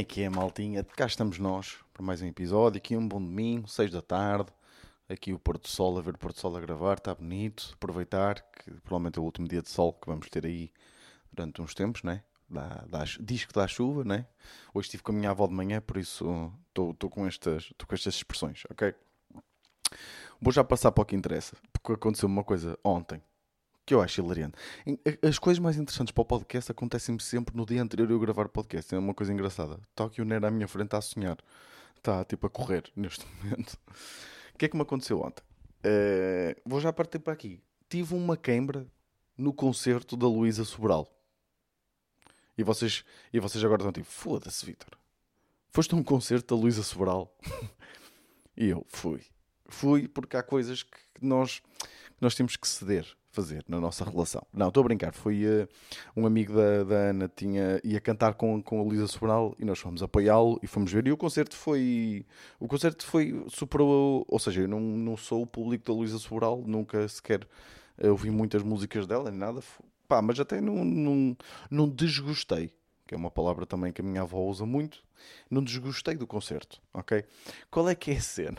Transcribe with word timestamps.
É 0.00 0.02
que 0.02 0.22
é, 0.22 0.30
maltinha? 0.30 0.82
Cá 0.82 1.04
estamos 1.04 1.38
nós 1.38 1.76
para 1.92 2.02
mais 2.02 2.22
um 2.22 2.26
episódio. 2.26 2.78
Aqui 2.78 2.96
um 2.96 3.06
bom 3.06 3.20
domingo, 3.20 3.68
6 3.68 3.90
da 3.90 4.00
tarde. 4.00 4.50
Aqui 5.06 5.30
o 5.30 5.38
Porto 5.38 5.68
Sol, 5.68 5.98
a 5.98 6.00
ver 6.00 6.14
o 6.14 6.18
Porto 6.18 6.40
Sol 6.40 6.56
a 6.56 6.60
gravar, 6.60 6.96
está 6.96 7.14
bonito. 7.14 7.72
Aproveitar 7.74 8.40
que 8.40 8.70
provavelmente 8.80 9.18
é 9.18 9.20
o 9.20 9.24
último 9.26 9.46
dia 9.46 9.60
de 9.60 9.68
sol 9.68 9.92
que 9.92 10.06
vamos 10.06 10.30
ter 10.30 10.46
aí 10.46 10.72
durante 11.30 11.60
uns 11.60 11.74
tempos, 11.74 12.02
né? 12.02 12.22
Dá, 12.48 12.82
dá, 12.88 13.04
diz 13.20 13.44
que 13.44 13.52
dá 13.52 13.68
chuva, 13.68 14.02
né? 14.02 14.24
Hoje 14.72 14.86
estive 14.86 15.02
com 15.02 15.12
a 15.12 15.14
minha 15.16 15.32
avó 15.32 15.46
de 15.46 15.52
manhã, 15.52 15.82
por 15.82 15.98
isso 15.98 16.50
estou 16.70 17.10
com, 17.10 17.26
estas, 17.26 17.70
com 17.86 17.94
estas 17.94 18.14
expressões, 18.14 18.62
ok? 18.70 18.94
Vou 20.40 20.50
já 20.50 20.64
passar 20.64 20.92
para 20.92 21.02
o 21.02 21.04
que 21.04 21.14
interessa, 21.14 21.58
porque 21.74 21.92
aconteceu 21.92 22.26
uma 22.26 22.42
coisa 22.42 22.78
ontem 22.82 23.20
que 23.90 23.94
eu 23.94 24.00
acho 24.00 24.20
hilariante. 24.20 24.54
As 25.20 25.36
coisas 25.36 25.58
mais 25.58 25.76
interessantes 25.76 26.12
para 26.12 26.22
o 26.22 26.24
podcast 26.24 26.70
acontecem-me 26.70 27.20
sempre 27.20 27.56
no 27.56 27.66
dia 27.66 27.82
anterior 27.82 28.08
eu 28.08 28.20
gravar 28.20 28.46
o 28.46 28.48
podcast. 28.48 28.94
É 28.94 28.98
uma 28.98 29.12
coisa 29.12 29.32
engraçada. 29.32 29.80
Está 29.90 30.04
aqui 30.04 30.22
o 30.22 30.24
Nero 30.24 30.46
à 30.46 30.50
minha 30.50 30.68
frente 30.68 30.94
a 30.94 31.00
sonhar. 31.00 31.36
Está 31.96 32.24
tipo 32.24 32.46
a 32.46 32.50
correr 32.50 32.84
neste 32.94 33.26
momento. 33.26 33.76
O 34.54 34.58
que 34.58 34.66
é 34.66 34.68
que 34.68 34.76
me 34.76 34.82
aconteceu 34.82 35.20
ontem? 35.20 35.42
Uh, 35.84 36.54
vou 36.64 36.80
já 36.80 36.92
partir 36.92 37.18
para 37.18 37.32
aqui. 37.32 37.60
Tive 37.88 38.14
uma 38.14 38.36
queimbra 38.36 38.86
no 39.36 39.52
concerto 39.52 40.16
da 40.16 40.28
Luísa 40.28 40.64
Sobral. 40.64 41.08
E 42.56 42.62
vocês, 42.62 43.04
e 43.32 43.40
vocês 43.40 43.64
agora 43.64 43.82
estão 43.82 43.90
tipo, 43.90 44.06
foda-se, 44.06 44.64
Vitor. 44.64 44.96
Foste 45.70 45.94
a 45.94 45.96
um 45.96 46.04
concerto 46.04 46.54
da 46.54 46.62
Luísa 46.62 46.84
Sobral? 46.84 47.36
e 48.56 48.68
eu 48.68 48.86
fui. 48.88 49.22
Fui 49.66 50.06
porque 50.06 50.36
há 50.36 50.44
coisas 50.44 50.84
que 50.84 50.96
nós, 51.20 51.60
nós 52.20 52.34
temos 52.34 52.56
que 52.56 52.68
ceder 52.68 53.06
fazer 53.32 53.64
na 53.68 53.80
nossa 53.80 54.04
relação. 54.04 54.44
Não, 54.52 54.68
estou 54.68 54.80
a 54.82 54.84
brincar. 54.84 55.12
Foi 55.12 55.44
uh, 55.44 55.68
um 56.16 56.26
amigo 56.26 56.52
da, 56.52 56.84
da, 56.84 56.94
Ana 57.10 57.30
tinha, 57.34 57.80
ia 57.84 58.00
cantar 58.00 58.34
com, 58.34 58.60
com 58.62 58.80
a 58.80 58.82
Luísa 58.82 59.06
Sobral 59.06 59.54
e 59.58 59.64
nós 59.64 59.78
fomos 59.78 60.02
apoiá-lo 60.02 60.58
e 60.62 60.66
fomos 60.66 60.92
ver. 60.92 61.06
E 61.06 61.12
o 61.12 61.16
concerto 61.16 61.56
foi. 61.56 62.26
O 62.58 62.66
concerto 62.66 63.06
foi. 63.06 63.44
superou. 63.48 64.24
Ou 64.28 64.38
seja, 64.38 64.62
eu 64.62 64.68
não, 64.68 64.80
não 64.80 65.16
sou 65.16 65.42
o 65.42 65.46
público 65.46 65.84
da 65.84 65.92
Luísa 65.92 66.18
Sobral, 66.18 66.62
nunca 66.66 67.06
sequer 67.08 67.46
ouvi 68.02 68.30
muitas 68.30 68.62
músicas 68.62 69.06
dela, 69.06 69.30
nem 69.30 69.38
nada. 69.38 69.60
Pá, 70.08 70.20
mas 70.20 70.40
até 70.40 70.60
não, 70.60 70.84
não, 70.84 71.36
não 71.70 71.88
desgostei. 71.88 72.72
Que 73.06 73.14
é 73.14 73.16
uma 73.16 73.30
palavra 73.30 73.66
também 73.66 73.92
que 73.92 74.00
a 74.00 74.04
minha 74.04 74.22
avó 74.22 74.38
usa 74.40 74.64
muito. 74.64 75.02
Não 75.50 75.62
desgostei 75.62 76.14
do 76.14 76.26
concerto, 76.26 76.80
ok? 76.94 77.24
Qual 77.70 77.88
é 77.88 77.94
que 77.94 78.10
é 78.10 78.16
a 78.16 78.20
cena? 78.20 78.58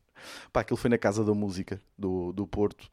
Pá, 0.52 0.60
aquilo 0.60 0.76
foi 0.76 0.90
na 0.90 0.98
Casa 0.98 1.24
da 1.24 1.34
Música 1.34 1.80
do, 1.96 2.32
do 2.32 2.46
Porto 2.46 2.90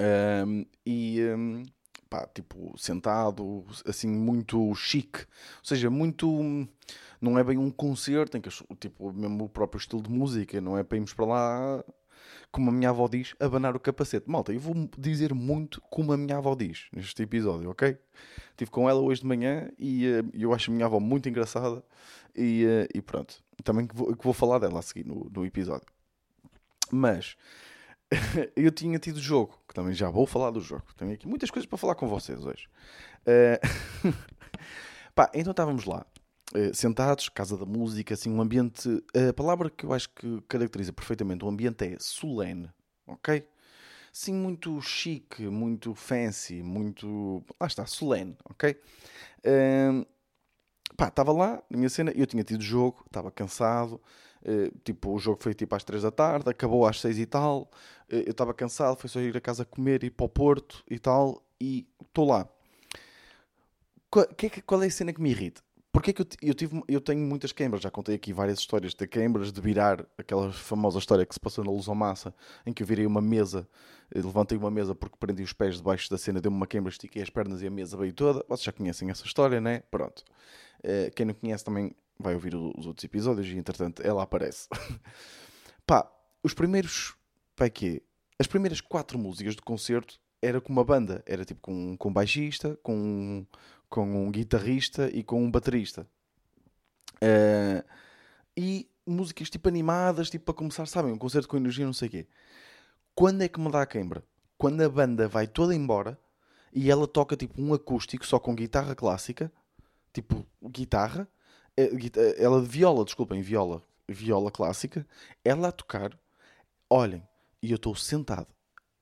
um, 0.00 0.64
e 0.86 1.20
um, 1.36 1.62
pá, 2.08 2.26
tipo, 2.32 2.74
sentado, 2.78 3.64
assim, 3.86 4.08
muito 4.08 4.74
chique. 4.74 5.20
Ou 5.20 5.64
seja, 5.64 5.90
muito. 5.90 6.68
Não 7.20 7.38
é 7.38 7.44
bem 7.44 7.58
um 7.58 7.70
concerto, 7.70 8.36
em 8.36 8.40
que, 8.40 8.48
tipo, 8.78 9.12
mesmo 9.12 9.44
o 9.44 9.48
próprio 9.48 9.78
estilo 9.78 10.02
de 10.02 10.10
música, 10.10 10.60
não 10.60 10.78
é 10.78 10.84
para 10.84 10.96
irmos 10.96 11.12
para 11.12 11.26
lá, 11.26 11.84
como 12.50 12.70
a 12.70 12.72
minha 12.72 12.90
avó 12.90 13.08
diz, 13.08 13.34
abanar 13.40 13.76
o 13.76 13.80
capacete. 13.80 14.30
Malta, 14.30 14.52
eu 14.52 14.60
vou 14.60 14.74
dizer 14.96 15.34
muito 15.34 15.80
como 15.90 16.12
a 16.12 16.16
minha 16.16 16.38
avó 16.38 16.54
diz 16.54 16.88
neste 16.92 17.22
episódio, 17.22 17.70
ok? 17.70 17.98
Estive 18.50 18.70
com 18.70 18.88
ela 18.88 19.00
hoje 19.00 19.20
de 19.20 19.26
manhã 19.26 19.68
e 19.78 20.06
uh, 20.06 20.30
eu 20.32 20.52
acho 20.52 20.70
a 20.70 20.74
minha 20.74 20.86
avó 20.86 20.98
muito 21.00 21.28
engraçada 21.28 21.82
e, 22.34 22.64
uh, 22.64 22.88
e 22.94 23.02
pronto. 23.02 23.42
Também 23.64 23.86
que 23.86 23.94
vou, 23.94 24.16
que 24.16 24.24
vou 24.24 24.32
falar 24.32 24.58
dela 24.58 24.78
a 24.78 24.82
seguir 24.82 25.06
no, 25.06 25.30
no 25.32 25.44
episódio. 25.44 25.86
Mas 26.90 27.36
eu 28.56 28.70
tinha 28.70 28.98
tido 28.98 29.20
jogo, 29.20 29.58
que 29.68 29.74
também 29.74 29.94
já 29.94 30.08
vou 30.08 30.26
falar 30.26 30.50
do 30.50 30.60
jogo. 30.60 30.84
Tenho 30.96 31.12
aqui 31.12 31.26
muitas 31.26 31.50
coisas 31.50 31.66
para 31.66 31.78
falar 31.78 31.94
com 31.94 32.08
vocês 32.08 32.44
hoje. 32.44 32.68
Uh... 33.26 34.12
Pá, 35.14 35.30
então 35.34 35.50
estávamos 35.50 35.84
lá, 35.84 36.06
uh, 36.54 36.74
sentados, 36.74 37.28
casa 37.28 37.56
da 37.56 37.66
música, 37.66 38.14
assim, 38.14 38.30
um 38.30 38.40
ambiente. 38.40 38.88
A 39.28 39.32
palavra 39.32 39.68
que 39.68 39.84
eu 39.84 39.92
acho 39.92 40.08
que 40.10 40.40
caracteriza 40.48 40.92
perfeitamente 40.92 41.44
o 41.44 41.48
ambiente 41.48 41.84
é 41.84 41.96
solene, 41.98 42.70
ok? 43.06 43.46
Sim, 44.12 44.34
muito 44.34 44.80
chique, 44.80 45.42
muito 45.42 45.94
fancy, 45.94 46.62
muito. 46.62 47.44
Lá 47.60 47.66
está, 47.66 47.84
solene, 47.84 48.36
ok? 48.48 48.76
Uh... 49.44 50.17
Pá, 50.98 51.06
estava 51.06 51.30
lá, 51.30 51.62
na 51.70 51.76
minha 51.76 51.88
cena, 51.88 52.12
eu 52.16 52.26
tinha 52.26 52.42
tido 52.42 52.60
jogo, 52.60 53.04
estava 53.06 53.30
cansado. 53.30 54.00
Uh, 54.42 54.76
tipo, 54.82 55.12
o 55.14 55.18
jogo 55.20 55.40
foi 55.40 55.54
tipo 55.54 55.72
às 55.76 55.84
3 55.84 56.02
da 56.02 56.10
tarde, 56.10 56.50
acabou 56.50 56.84
às 56.84 57.00
6 57.00 57.20
e 57.20 57.24
tal. 57.24 57.70
Uh, 58.10 58.16
eu 58.26 58.32
estava 58.32 58.52
cansado, 58.52 58.98
foi 58.98 59.08
só 59.08 59.20
ir 59.20 59.36
a 59.36 59.40
casa 59.40 59.64
comer, 59.64 60.02
ir 60.02 60.10
para 60.10 60.26
o 60.26 60.28
Porto 60.28 60.82
e 60.90 60.98
tal. 60.98 61.40
E 61.60 61.86
estou 62.02 62.26
lá. 62.26 62.48
Qual, 64.10 64.26
que, 64.26 64.60
qual 64.62 64.82
é 64.82 64.86
a 64.86 64.90
cena 64.90 65.12
que 65.12 65.20
me 65.22 65.30
irrita? 65.30 65.62
Porque 65.92 66.10
é 66.10 66.12
que 66.12 66.22
eu, 66.22 66.26
eu, 66.42 66.54
tive, 66.54 66.82
eu 66.88 67.00
tenho 67.00 67.20
muitas 67.20 67.52
queimbras, 67.52 67.80
já 67.80 67.92
contei 67.92 68.16
aqui 68.16 68.32
várias 68.32 68.58
histórias 68.58 68.92
de 68.92 69.06
queimbras, 69.06 69.52
de 69.52 69.60
virar 69.60 70.04
aquela 70.18 70.52
famosa 70.52 70.98
história 70.98 71.24
que 71.24 71.32
se 71.32 71.40
passou 71.40 71.64
na 71.64 71.70
Luz 71.70 71.86
Massa, 71.86 72.34
em 72.66 72.72
que 72.72 72.82
eu 72.82 72.86
virei 72.86 73.06
uma 73.06 73.20
mesa, 73.20 73.68
eh, 74.12 74.20
levantei 74.20 74.58
uma 74.58 74.70
mesa 74.70 74.96
porque 74.96 75.16
prendi 75.16 75.44
os 75.44 75.52
pés 75.52 75.76
debaixo 75.76 76.10
da 76.10 76.18
cena, 76.18 76.40
deu-me 76.40 76.56
uma 76.56 76.66
queimbra, 76.66 76.90
estiquei 76.90 77.22
as 77.22 77.30
pernas 77.30 77.62
e 77.62 77.68
a 77.68 77.70
mesa 77.70 77.96
veio 77.96 78.12
toda. 78.12 78.44
Vocês 78.48 78.64
já 78.64 78.72
conhecem 78.72 79.10
essa 79.10 79.24
história, 79.24 79.60
né? 79.60 79.82
Pronto. 79.90 80.24
Uh, 80.80 81.10
quem 81.14 81.26
não 81.26 81.34
conhece 81.34 81.64
também 81.64 81.94
vai 82.18 82.34
ouvir 82.34 82.54
os 82.54 82.86
outros 82.86 83.04
episódios 83.04 83.46
e 83.46 83.56
entretanto 83.56 84.02
ela 84.02 84.22
aparece. 84.22 84.68
Pá, 85.86 86.10
os 86.42 86.54
primeiros. 86.54 87.14
Pá, 87.54 87.68
que 87.68 88.02
As 88.38 88.46
primeiras 88.46 88.80
quatro 88.80 89.18
músicas 89.18 89.54
do 89.54 89.62
concerto 89.62 90.20
era 90.40 90.60
com 90.60 90.72
uma 90.72 90.84
banda, 90.84 91.22
era 91.26 91.44
tipo 91.44 91.60
com, 91.60 91.96
com 91.96 92.08
um 92.08 92.12
baixista, 92.12 92.78
com, 92.82 93.44
com 93.88 94.26
um 94.26 94.30
guitarrista 94.30 95.10
e 95.12 95.22
com 95.22 95.42
um 95.42 95.50
baterista. 95.50 96.06
Uh, 97.16 97.84
e 98.56 98.88
músicas 99.06 99.50
tipo 99.50 99.68
animadas, 99.68 100.30
tipo 100.30 100.44
para 100.44 100.54
começar, 100.54 100.86
sabem, 100.86 101.12
um 101.12 101.18
concerto 101.18 101.48
com 101.48 101.56
energia, 101.56 101.86
não 101.86 101.92
sei 101.92 102.08
o 102.08 102.10
quê. 102.10 102.26
Quando 103.14 103.42
é 103.42 103.48
que 103.48 103.60
me 103.60 103.70
dá 103.70 103.82
a 103.82 103.86
queimbra? 103.86 104.22
Quando 104.56 104.80
a 104.80 104.88
banda 104.88 105.26
vai 105.26 105.46
toda 105.46 105.74
embora 105.74 106.18
e 106.72 106.90
ela 106.90 107.06
toca 107.06 107.36
tipo 107.36 107.60
um 107.60 107.74
acústico 107.74 108.26
só 108.26 108.38
com 108.38 108.54
guitarra 108.54 108.94
clássica, 108.94 109.52
tipo 110.12 110.46
guitarra, 110.62 111.28
é, 111.76 111.84
é, 111.84 112.42
ela 112.42 112.60
viola, 112.60 113.04
desculpem, 113.04 113.40
viola, 113.40 113.82
viola 114.08 114.50
clássica, 114.50 115.06
ela 115.44 115.68
a 115.68 115.72
tocar, 115.72 116.18
olhem, 116.90 117.22
e 117.62 117.70
eu 117.70 117.76
estou 117.76 117.94
sentado 117.94 118.48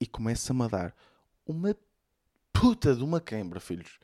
e 0.00 0.06
começa-me 0.06 0.62
a 0.64 0.68
dar 0.68 0.96
uma 1.46 1.76
puta 2.52 2.94
de 2.94 3.02
uma 3.02 3.20
queimbra, 3.20 3.60
filhos. 3.60 3.98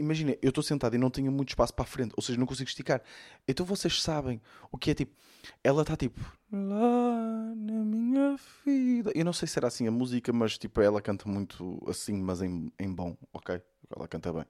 Imagina, 0.00 0.36
eu 0.42 0.48
estou 0.48 0.64
sentado 0.64 0.94
e 0.94 0.98
não 0.98 1.10
tenho 1.10 1.30
muito 1.30 1.50
espaço 1.50 1.74
para 1.74 1.84
a 1.84 1.86
frente, 1.86 2.12
ou 2.16 2.22
seja, 2.22 2.38
não 2.38 2.46
consigo 2.46 2.68
esticar. 2.68 3.02
Então 3.46 3.64
vocês 3.66 4.02
sabem 4.02 4.40
o 4.72 4.78
que 4.78 4.90
é 4.90 4.94
tipo. 4.94 5.14
Ela 5.62 5.82
está 5.82 5.96
tipo. 5.96 6.20
Lá 6.50 7.54
na 7.54 7.84
minha 7.84 8.36
vida. 8.64 9.12
Eu 9.14 9.24
não 9.24 9.32
sei 9.32 9.46
se 9.46 9.58
era 9.58 9.68
assim 9.68 9.86
a 9.86 9.90
música, 9.90 10.32
mas 10.32 10.58
tipo, 10.58 10.80
ela 10.80 11.00
canta 11.00 11.28
muito 11.28 11.82
assim, 11.88 12.20
mas 12.20 12.42
em, 12.42 12.72
em 12.78 12.92
bom, 12.92 13.16
ok? 13.32 13.60
Ela 13.94 14.08
canta 14.08 14.32
bem. 14.32 14.44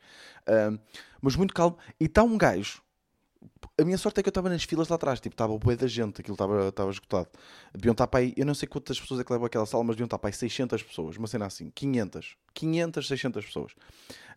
Um, 0.48 0.78
mas 1.20 1.36
muito 1.36 1.52
calmo. 1.52 1.76
E 1.98 2.04
está 2.04 2.22
um 2.22 2.38
gajo 2.38 2.82
a 3.80 3.84
minha 3.84 3.96
sorte 3.96 4.20
é 4.20 4.22
que 4.22 4.28
eu 4.28 4.30
estava 4.30 4.48
nas 4.50 4.64
filas 4.64 4.88
lá 4.88 4.96
atrás, 4.96 5.20
tipo, 5.20 5.34
estava 5.34 5.52
o 5.52 5.58
bué 5.58 5.74
da 5.74 5.86
gente, 5.86 6.20
aquilo 6.20 6.34
estava, 6.34 6.68
estava 6.68 6.90
esgotado. 6.90 7.28
Deviam 7.74 7.92
estar 7.92 8.06
para 8.06 8.20
aí, 8.20 8.34
eu 8.36 8.44
não 8.44 8.54
sei 8.54 8.68
quantas 8.68 9.00
pessoas 9.00 9.20
é 9.20 9.24
que 9.24 9.32
levam 9.32 9.46
aquela 9.46 9.64
sala, 9.64 9.82
mas 9.84 9.96
deviam 9.96 10.06
estar 10.06 10.18
para 10.18 10.28
aí 10.28 10.34
600 10.34 10.82
pessoas, 10.82 11.16
uma 11.16 11.26
cena 11.26 11.46
assim, 11.46 11.70
500, 11.70 12.36
500, 12.52 13.08
600 13.08 13.44
pessoas. 13.44 13.72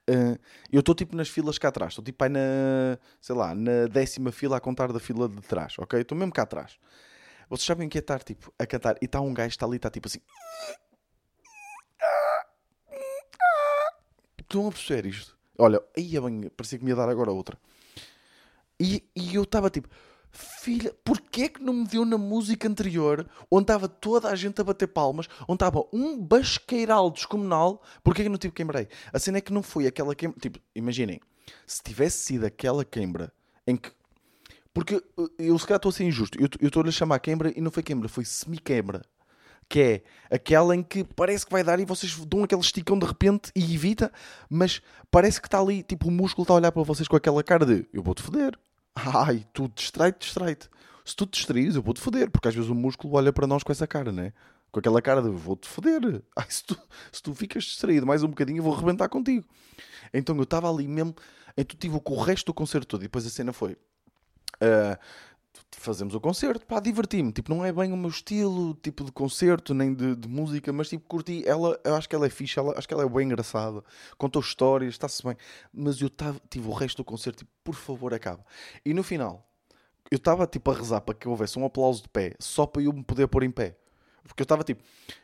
Uh, 0.10 0.38
eu 0.72 0.80
estou 0.80 0.96
tipo 0.96 1.16
nas 1.16 1.30
filas 1.30 1.58
cá 1.58 1.70
atrás, 1.70 1.92
estou 1.92 2.04
tipo 2.04 2.24
aí 2.24 2.30
na, 2.30 2.98
sei 3.22 3.36
lá, 3.36 3.54
na 3.54 3.88
décima 3.88 4.32
fila 4.32 4.58
a 4.58 4.60
contar 4.60 4.92
da 4.92 5.00
fila 5.00 5.28
de 5.28 5.42
trás, 5.42 5.76
ok? 5.78 6.00
Estou 6.00 6.18
mesmo 6.18 6.32
cá 6.32 6.44
atrás. 6.44 6.78
Vocês 7.50 7.66
sabem 7.66 7.88
o 7.88 7.90
que 7.90 7.98
é 7.98 8.02
estar 8.02 8.24
tipo 8.24 8.54
a 8.58 8.66
cantar 8.66 8.98
e 9.02 9.06
está 9.06 9.20
um 9.20 9.34
gajo 9.34 9.50
está 9.50 9.66
ali, 9.66 9.76
está 9.76 9.90
tipo 9.90 10.08
assim. 10.08 10.20
Estão 14.40 14.68
a 14.68 14.72
perceber 14.72 15.06
isto? 15.08 15.38
Olha, 15.58 15.82
aí 15.98 16.16
é 16.18 16.50
parecia 16.56 16.78
que 16.78 16.84
me 16.84 16.92
ia 16.92 16.96
dar 16.96 17.10
agora 17.10 17.32
outra. 17.32 17.58
E, 18.84 19.02
e 19.16 19.36
eu 19.36 19.44
estava 19.44 19.70
tipo, 19.70 19.88
filha, 20.30 20.94
porquê 21.06 21.48
que 21.48 21.64
não 21.64 21.74
me 21.74 21.88
viu 21.88 22.04
na 22.04 22.18
música 22.18 22.68
anterior, 22.68 23.26
onde 23.50 23.64
estava 23.64 23.88
toda 23.88 24.28
a 24.28 24.36
gente 24.36 24.60
a 24.60 24.64
bater 24.64 24.88
palmas, 24.88 25.30
onde 25.48 25.56
estava 25.56 25.86
um 25.94 26.20
basqueiral 26.20 27.10
descomunal, 27.10 27.82
porquê 28.04 28.24
que 28.24 28.30
não 28.30 28.38
tive 28.38 28.54
queimbrei? 28.54 28.90
A 29.14 29.20
cena 29.20 29.38
é 29.38 29.42
que 29.42 29.54
não 29.54 29.64
foi 29.64 29.88
aquela 29.88 30.14
queimbra, 30.14 30.38
tipo, 30.38 30.60
imaginem, 30.76 31.22
se 31.66 31.82
tivesse 31.82 32.26
sido 32.26 32.46
aquela 32.46 32.84
queimbra 32.84 33.32
em 33.66 33.78
que 33.78 33.90
porque 34.74 35.02
eu 35.38 35.58
se 35.58 35.68
calhar 35.68 35.78
estou 35.78 35.92
a 35.92 35.94
ser 35.94 36.04
injusto. 36.04 36.36
Eu 36.42 36.68
estou-lhe 36.68 36.90
a 36.90 36.92
chamar 36.92 37.20
queimbra 37.20 37.54
e 37.56 37.62
não 37.62 37.70
foi 37.70 37.84
queimbra, 37.84 38.10
foi 38.10 38.26
semi-queimbra. 38.26 39.04
Que 39.70 39.80
é 39.80 40.36
aquela 40.36 40.76
em 40.76 40.82
que 40.82 41.04
parece 41.04 41.46
que 41.46 41.52
vai 41.52 41.64
dar 41.64 41.80
e 41.80 41.86
vocês 41.86 42.16
dão 42.26 42.44
aquele 42.44 42.60
esticão 42.60 42.98
de 42.98 43.06
repente 43.06 43.52
e 43.56 43.76
evita, 43.76 44.12
mas 44.50 44.82
parece 45.12 45.40
que 45.40 45.48
está 45.48 45.60
ali, 45.60 45.84
tipo, 45.84 46.08
o 46.08 46.12
músculo 46.12 46.44
está 46.44 46.54
a 46.54 46.58
olhar 46.58 46.72
para 46.72 46.82
vocês 46.82 47.08
com 47.08 47.16
aquela 47.16 47.44
cara 47.44 47.66
de 47.66 47.88
eu 47.94 48.02
vou-te 48.02 48.24
foder, 48.24 48.58
Ai, 49.26 49.46
tu 49.54 49.72
distrai-te, 49.74 50.20
distrai-te. 50.20 50.70
Se 51.06 51.16
tu 51.16 51.26
te 51.26 51.38
distraís, 51.38 51.76
eu 51.76 51.82
vou-te 51.82 52.00
foder, 52.00 52.30
porque 52.32 52.48
às 52.48 52.56
vezes 52.56 52.70
o 52.70 52.76
músculo 52.76 53.16
olha 53.16 53.34
para 53.34 53.46
nós 53.46 53.64
com 53.64 53.72
essa 53.72 53.86
cara, 53.86 54.12
né? 54.12 54.32
Com 54.72 54.80
aquela 54.80 55.02
cara 55.02 55.22
de 55.22 55.30
vou-te 55.30 55.68
foder. 55.68 56.22
Ai, 56.36 56.46
se 56.50 56.64
tu, 56.64 56.80
se 57.12 57.22
tu 57.22 57.34
ficas 57.34 57.64
distraído 57.64 58.06
mais 58.06 58.24
um 58.24 58.30
bocadinho, 58.30 58.60
eu 58.60 58.64
vou 58.64 58.74
arrebentar 58.74 59.10
contigo. 59.10 59.46
Então 60.14 60.36
eu 60.36 60.44
estava 60.44 60.70
ali 60.70 60.88
mesmo, 60.88 61.16
então 61.58 61.78
tive 61.78 62.00
com 62.00 62.14
o 62.14 62.22
resto 62.22 62.48
do 62.48 62.54
concerto 62.54 62.88
todo, 62.88 63.02
e 63.02 63.04
depois 63.04 63.26
a 63.26 63.30
cena 63.30 63.52
foi. 63.52 63.74
Uh, 64.62 64.98
fazemos 65.84 66.16
o 66.16 66.22
concerto, 66.22 66.66
pá, 66.66 66.80
diverti-me. 66.80 67.32
Tipo, 67.32 67.54
não 67.54 67.64
é 67.64 67.72
bem 67.72 67.92
o 67.92 67.98
meu 67.98 68.10
estilo, 68.10 68.74
tipo 68.76 69.04
de 69.04 69.12
concerto, 69.12 69.74
nem 69.74 69.94
de, 69.94 70.16
de, 70.16 70.28
música, 70.28 70.72
mas 70.72 70.90
tipo, 70.90 71.06
curti. 71.08 71.44
Ela, 71.46 71.80
eu 71.84 71.96
acho 71.96 72.08
que 72.08 72.16
ela 72.16 72.26
é 72.26 72.30
fixe, 72.30 72.58
ela, 72.58 72.78
acho 72.78 72.88
que 72.88 72.94
ela 72.94 73.04
é 73.04 73.10
bem 73.10 73.26
engraçada, 73.26 73.84
contou 74.18 74.42
histórias, 74.42 74.94
está-se 74.94 75.22
bem. 75.24 75.36
Mas 75.74 76.02
eu 76.02 76.10
tava, 76.10 76.42
tive 76.50 76.68
o 76.68 76.74
resto 76.74 76.98
do 76.98 77.06
concerto, 77.06 77.40
tipo, 77.40 77.52
por 77.64 77.76
favor, 77.76 78.14
acaba. 78.14 78.46
E 78.86 78.94
no 78.94 79.04
final, 79.04 79.48
eu 80.10 80.18
estava 80.18 80.48
tipo 80.48 80.72
a 80.72 80.74
rezar 80.74 81.02
para 81.02 81.14
que 81.14 81.28
houvesse 81.28 81.58
um 81.60 81.66
aplauso 81.66 82.04
de 82.04 82.10
pé, 82.10 82.36
só 82.40 82.66
para 82.66 82.82
eu 82.82 82.94
me 82.94 83.04
poder 83.04 83.28
pôr 83.28 83.44
em 83.44 83.52
pé. 83.52 83.78
Porque 84.24 84.42
eu 84.42 84.46
estava 84.46 84.64
tipo, 84.64 84.82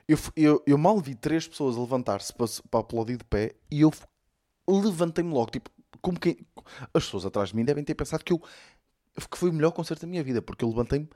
eu, 0.07 0.17
eu, 0.35 0.63
eu 0.67 0.77
mal 0.77 0.99
vi 0.99 1.15
três 1.15 1.47
pessoas 1.47 1.77
levantar-se 1.77 2.33
para, 2.33 2.47
para 2.69 2.79
aplaudir 2.81 3.17
de 3.17 3.23
pé 3.23 3.55
e 3.71 3.81
eu 3.81 3.91
levantei-me 4.67 5.33
logo, 5.33 5.51
tipo, 5.51 5.69
como 6.01 6.19
que 6.19 6.45
as 6.93 7.05
pessoas 7.05 7.25
atrás 7.25 7.49
de 7.49 7.55
mim 7.55 7.63
devem 7.63 7.83
ter 7.83 7.95
pensado 7.95 8.23
que 8.23 8.33
eu 8.33 8.41
que 9.27 9.37
foi 9.37 9.49
o 9.49 9.53
melhor 9.53 9.71
concerto 9.71 10.01
da 10.01 10.07
minha 10.07 10.23
vida, 10.23 10.41
porque 10.41 10.63
eu 10.63 10.69
levantei-me 10.69 11.09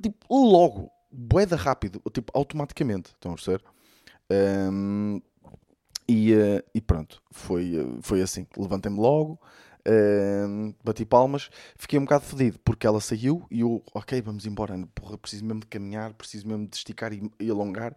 tipo, 0.00 0.16
logo, 0.30 0.90
boeda 1.10 1.56
rápido, 1.56 2.02
tipo, 2.12 2.30
automaticamente. 2.34 3.10
Estão 3.10 3.32
a 3.32 3.34
perceber? 3.34 3.62
Um, 4.30 5.20
e, 6.08 6.34
uh, 6.34 6.62
e, 6.74 6.80
pronto, 6.80 7.22
foi, 7.30 7.78
uh, 7.78 7.98
foi 8.02 8.22
assim. 8.22 8.46
Levantei-me 8.56 8.98
logo, 8.98 9.40
bati 10.84 11.04
palmas, 11.04 11.48
fiquei 11.76 11.96
um 11.98 12.02
bocado 12.02 12.24
fedido 12.24 12.58
porque 12.64 12.86
ela 12.86 13.00
saiu 13.00 13.46
e 13.50 13.60
eu, 13.60 13.82
ok, 13.94 14.20
vamos 14.20 14.46
embora. 14.46 14.76
Porra, 14.94 15.16
preciso 15.16 15.44
mesmo 15.44 15.60
de 15.60 15.66
caminhar, 15.66 16.12
preciso 16.14 16.46
mesmo 16.46 16.66
de 16.66 16.76
esticar 16.76 17.12
e, 17.12 17.30
e 17.40 17.50
alongar. 17.50 17.94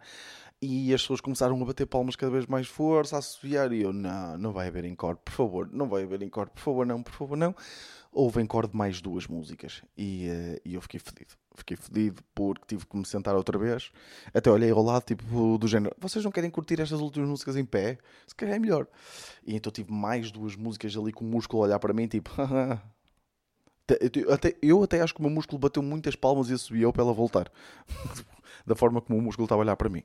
E 0.62 0.92
as 0.92 1.00
pessoas 1.00 1.22
começaram 1.22 1.60
a 1.60 1.64
bater 1.64 1.86
palmas 1.86 2.16
cada 2.16 2.30
vez 2.30 2.46
mais 2.46 2.68
força, 2.68 3.16
a 3.16 3.18
assobiar. 3.20 3.72
E 3.72 3.80
eu, 3.82 3.92
não, 3.94 4.36
não 4.36 4.52
vai 4.52 4.68
haver 4.68 4.84
encore, 4.84 5.18
por 5.24 5.32
favor, 5.32 5.68
não 5.72 5.88
vai 5.88 6.02
haver 6.02 6.22
encore, 6.22 6.50
por 6.50 6.60
favor, 6.60 6.86
não, 6.86 7.02
por 7.02 7.12
favor, 7.12 7.36
não 7.36 7.54
houve 8.12 8.40
encore 8.40 8.68
de 8.68 8.76
mais 8.76 9.00
duas 9.00 9.26
músicas 9.26 9.82
e, 9.96 10.28
uh, 10.28 10.60
e 10.64 10.74
eu 10.74 10.80
fiquei 10.80 11.00
fedido. 11.00 11.34
Fiquei 11.54 11.76
fedido 11.76 12.22
porque 12.34 12.64
tive 12.66 12.86
que 12.86 12.96
me 12.96 13.04
sentar 13.04 13.34
outra 13.34 13.58
vez. 13.58 13.90
Até 14.32 14.50
olhei 14.50 14.70
ao 14.70 14.82
lado, 14.82 15.04
tipo, 15.04 15.58
do 15.58 15.68
género: 15.68 15.94
vocês 15.98 16.24
não 16.24 16.32
querem 16.32 16.50
curtir 16.50 16.80
estas 16.80 17.00
últimas 17.00 17.28
músicas 17.28 17.56
em 17.56 17.64
pé? 17.64 17.98
Se 18.26 18.34
calhar 18.34 18.56
é 18.56 18.58
melhor. 18.58 18.86
E 19.44 19.54
então 19.54 19.70
tive 19.70 19.92
mais 19.92 20.30
duas 20.30 20.56
músicas 20.56 20.96
ali 20.96 21.12
com 21.12 21.24
o 21.24 21.28
músculo 21.28 21.62
a 21.62 21.66
olhar 21.66 21.78
para 21.78 21.92
mim, 21.92 22.06
tipo. 22.06 22.30
até, 24.32 24.56
eu 24.62 24.82
até 24.82 25.00
acho 25.00 25.14
que 25.14 25.20
o 25.20 25.22
meu 25.22 25.30
músculo 25.30 25.58
bateu 25.58 25.82
muitas 25.82 26.14
palmas 26.14 26.48
e 26.50 26.58
subiu 26.58 26.92
para 26.92 27.02
ela 27.02 27.12
voltar. 27.12 27.50
da 28.66 28.74
forma 28.74 29.00
como 29.00 29.18
o 29.18 29.22
músculo 29.22 29.46
estava 29.46 29.62
a 29.62 29.64
olhar 29.64 29.76
para 29.76 29.88
mim. 29.88 30.02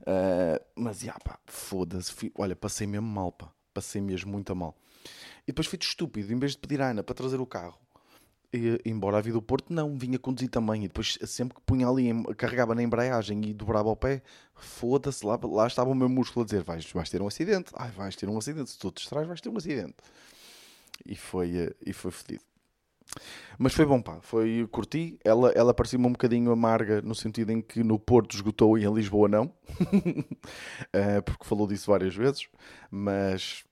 Uh, 0.00 0.62
mas, 0.74 1.00
já, 1.00 1.14
pá, 1.24 1.38
foda-se. 1.46 2.32
Olha, 2.36 2.56
passei 2.56 2.86
mesmo 2.86 3.06
mal, 3.06 3.32
pá. 3.32 3.50
Passei 3.72 4.00
mesmo 4.00 4.30
muito 4.32 4.52
a 4.52 4.54
mal. 4.54 4.76
E 5.42 5.46
depois 5.48 5.66
fui 5.66 5.78
estúpido, 5.80 6.32
em 6.32 6.38
vez 6.38 6.52
de 6.52 6.58
pedir 6.58 6.80
à 6.80 6.90
Ana 6.90 7.02
para 7.02 7.14
trazer 7.14 7.40
o 7.40 7.46
carro, 7.46 7.78
e, 8.52 8.80
embora 8.84 9.18
a 9.18 9.20
vida 9.20 9.34
do 9.34 9.42
Porto 9.42 9.72
não, 9.72 9.98
vinha 9.98 10.18
conduzir 10.18 10.48
também. 10.48 10.84
E 10.84 10.88
depois 10.88 11.18
sempre 11.26 11.56
que 11.56 11.60
punha 11.62 11.88
ali, 11.88 12.10
carregava 12.36 12.74
na 12.74 12.82
embreagem 12.82 13.44
e 13.46 13.52
dobrava 13.52 13.88
o 13.88 13.96
pé, 13.96 14.22
foda-se, 14.54 15.26
lá, 15.26 15.38
lá 15.42 15.66
estava 15.66 15.90
o 15.90 15.94
meu 15.94 16.08
músculo 16.08 16.44
a 16.44 16.46
dizer: 16.46 16.62
vais, 16.62 16.90
vais 16.92 17.10
ter 17.10 17.20
um 17.20 17.26
acidente, 17.26 17.72
ai, 17.74 17.90
vais 17.90 18.14
ter 18.14 18.28
um 18.28 18.38
acidente, 18.38 18.70
se 18.70 18.78
tu 18.78 18.92
te 18.92 19.08
vais 19.12 19.40
ter 19.40 19.48
um 19.48 19.56
acidente. 19.56 19.96
E 21.04 21.16
foi, 21.16 21.56
eh, 21.56 21.74
e 21.84 21.92
foi 21.92 22.10
fedido. 22.12 22.44
Mas 23.58 23.74
foi 23.74 23.84
bom, 23.84 24.00
pá, 24.00 24.20
foi, 24.20 24.66
curti. 24.70 25.18
Ela, 25.24 25.50
ela 25.52 25.74
parecia-me 25.74 26.06
um 26.06 26.12
bocadinho 26.12 26.50
amarga 26.52 27.02
no 27.02 27.14
sentido 27.14 27.50
em 27.50 27.60
que 27.60 27.82
no 27.84 27.98
Porto 27.98 28.34
esgotou 28.34 28.78
e 28.78 28.84
em 28.84 28.92
Lisboa 28.92 29.28
não, 29.28 29.44
uh, 29.46 31.22
porque 31.26 31.44
falou 31.44 31.66
disso 31.66 31.90
várias 31.90 32.14
vezes. 32.14 32.48
Mas 32.90 33.64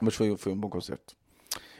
mas 0.00 0.14
foi, 0.14 0.36
foi 0.36 0.52
um 0.52 0.58
bom 0.58 0.68
concerto. 0.68 1.16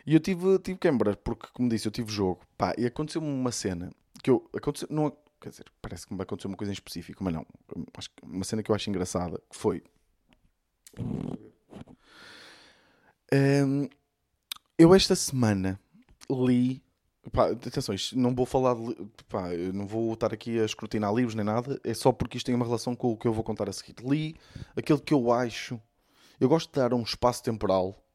E 0.07 0.15
eu 0.15 0.21
tive, 0.21 0.59
tive 0.61 0.79
quebra, 0.79 1.17
porque, 1.17 1.49
como 1.53 1.69
disse, 1.69 1.89
eu 1.89 1.93
tive 1.93 2.13
jogo. 2.13 2.41
Pá, 2.57 2.73
e 2.79 2.87
aconteceu-me 2.87 3.27
uma 3.27 3.51
cena 3.51 3.91
que 4.23 4.31
eu. 4.31 4.49
Aconteceu, 4.55 4.87
não, 4.89 5.11
quer 5.41 5.51
dizer, 5.51 5.67
parece 5.83 6.07
que 6.07 6.15
me 6.15 6.23
aconteceu 6.23 6.49
uma 6.49 6.57
coisa 6.57 6.73
em 6.73 6.75
específico, 6.75 7.25
mas 7.25 7.35
não. 7.35 7.45
Uma 8.23 8.45
cena 8.45 8.63
que 8.63 8.71
eu 8.71 8.75
acho 8.75 8.89
engraçada 8.89 9.43
que 9.51 9.57
foi. 9.57 9.83
Um, 13.33 13.89
eu 14.79 14.95
esta 14.95 15.17
semana 15.17 15.81
li. 16.31 16.81
Pá, 17.33 17.51
atenção, 17.51 17.93
não 18.13 18.33
vou 18.33 18.47
falar 18.47 18.75
de, 18.77 18.95
pá, 19.29 19.49
não 19.75 19.85
vou 19.85 20.15
estar 20.15 20.33
aqui 20.33 20.61
a 20.61 20.65
escrutinar 20.65 21.13
livros 21.13 21.35
nem 21.35 21.45
nada, 21.45 21.81
é 21.83 21.93
só 21.93 22.13
porque 22.13 22.37
isto 22.37 22.47
tem 22.47 22.55
uma 22.55 22.65
relação 22.65 22.95
com 22.95 23.11
o 23.11 23.17
que 23.17 23.27
eu 23.27 23.33
vou 23.33 23.43
contar 23.43 23.69
a 23.69 23.73
seguir. 23.73 23.97
Li 24.01 24.37
aquilo 24.77 25.01
que 25.01 25.13
eu 25.13 25.33
acho. 25.33 25.81
Eu 26.39 26.49
gosto 26.49 26.73
de 26.73 26.79
dar 26.79 26.95
um 26.95 27.03
espaço 27.03 27.43
temporal 27.43 28.06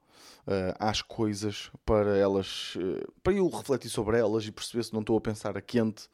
uh, 0.47 0.75
às 0.79 1.01
coisas 1.01 1.71
para 1.85 2.17
elas, 2.17 2.75
uh, 2.75 3.11
para 3.23 3.33
eu 3.33 3.47
refletir 3.49 3.89
sobre 3.89 4.17
elas 4.17 4.45
e 4.45 4.51
perceber 4.51 4.83
se 4.83 4.93
não 4.93 5.01
estou 5.01 5.17
a 5.17 5.21
pensar 5.21 5.57
a 5.57 5.61
quente 5.61 6.07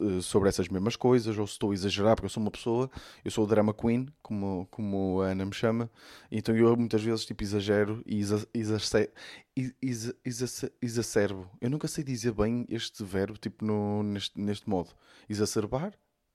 uh, 0.00 0.22
sobre 0.22 0.48
essas 0.48 0.68
mesmas 0.68 0.96
coisas 0.96 1.36
ou 1.38 1.46
se 1.46 1.54
estou 1.54 1.70
a 1.70 1.74
exagerar, 1.74 2.16
porque 2.16 2.26
eu 2.26 2.30
sou 2.30 2.42
uma 2.42 2.50
pessoa, 2.50 2.90
eu 3.24 3.30
sou 3.30 3.44
o 3.44 3.46
drama 3.46 3.74
queen, 3.74 4.08
como, 4.22 4.66
como 4.70 5.20
a 5.22 5.26
Ana 5.26 5.44
me 5.44 5.54
chama, 5.54 5.90
então 6.30 6.56
eu 6.56 6.76
muitas 6.76 7.02
vezes 7.02 7.24
tipo 7.24 7.42
exagero 7.42 8.02
e 8.06 8.20
exa, 8.20 8.46
exacerbo. 10.80 11.50
Eu 11.60 11.70
nunca 11.70 11.88
sei 11.88 12.04
dizer 12.04 12.32
bem 12.32 12.66
este 12.68 13.04
verbo 13.04 13.38
tipo 13.38 13.64
no, 13.64 14.02
neste, 14.02 14.40
neste 14.40 14.68
modo. 14.68 14.90
Exacerbar? 15.28 15.92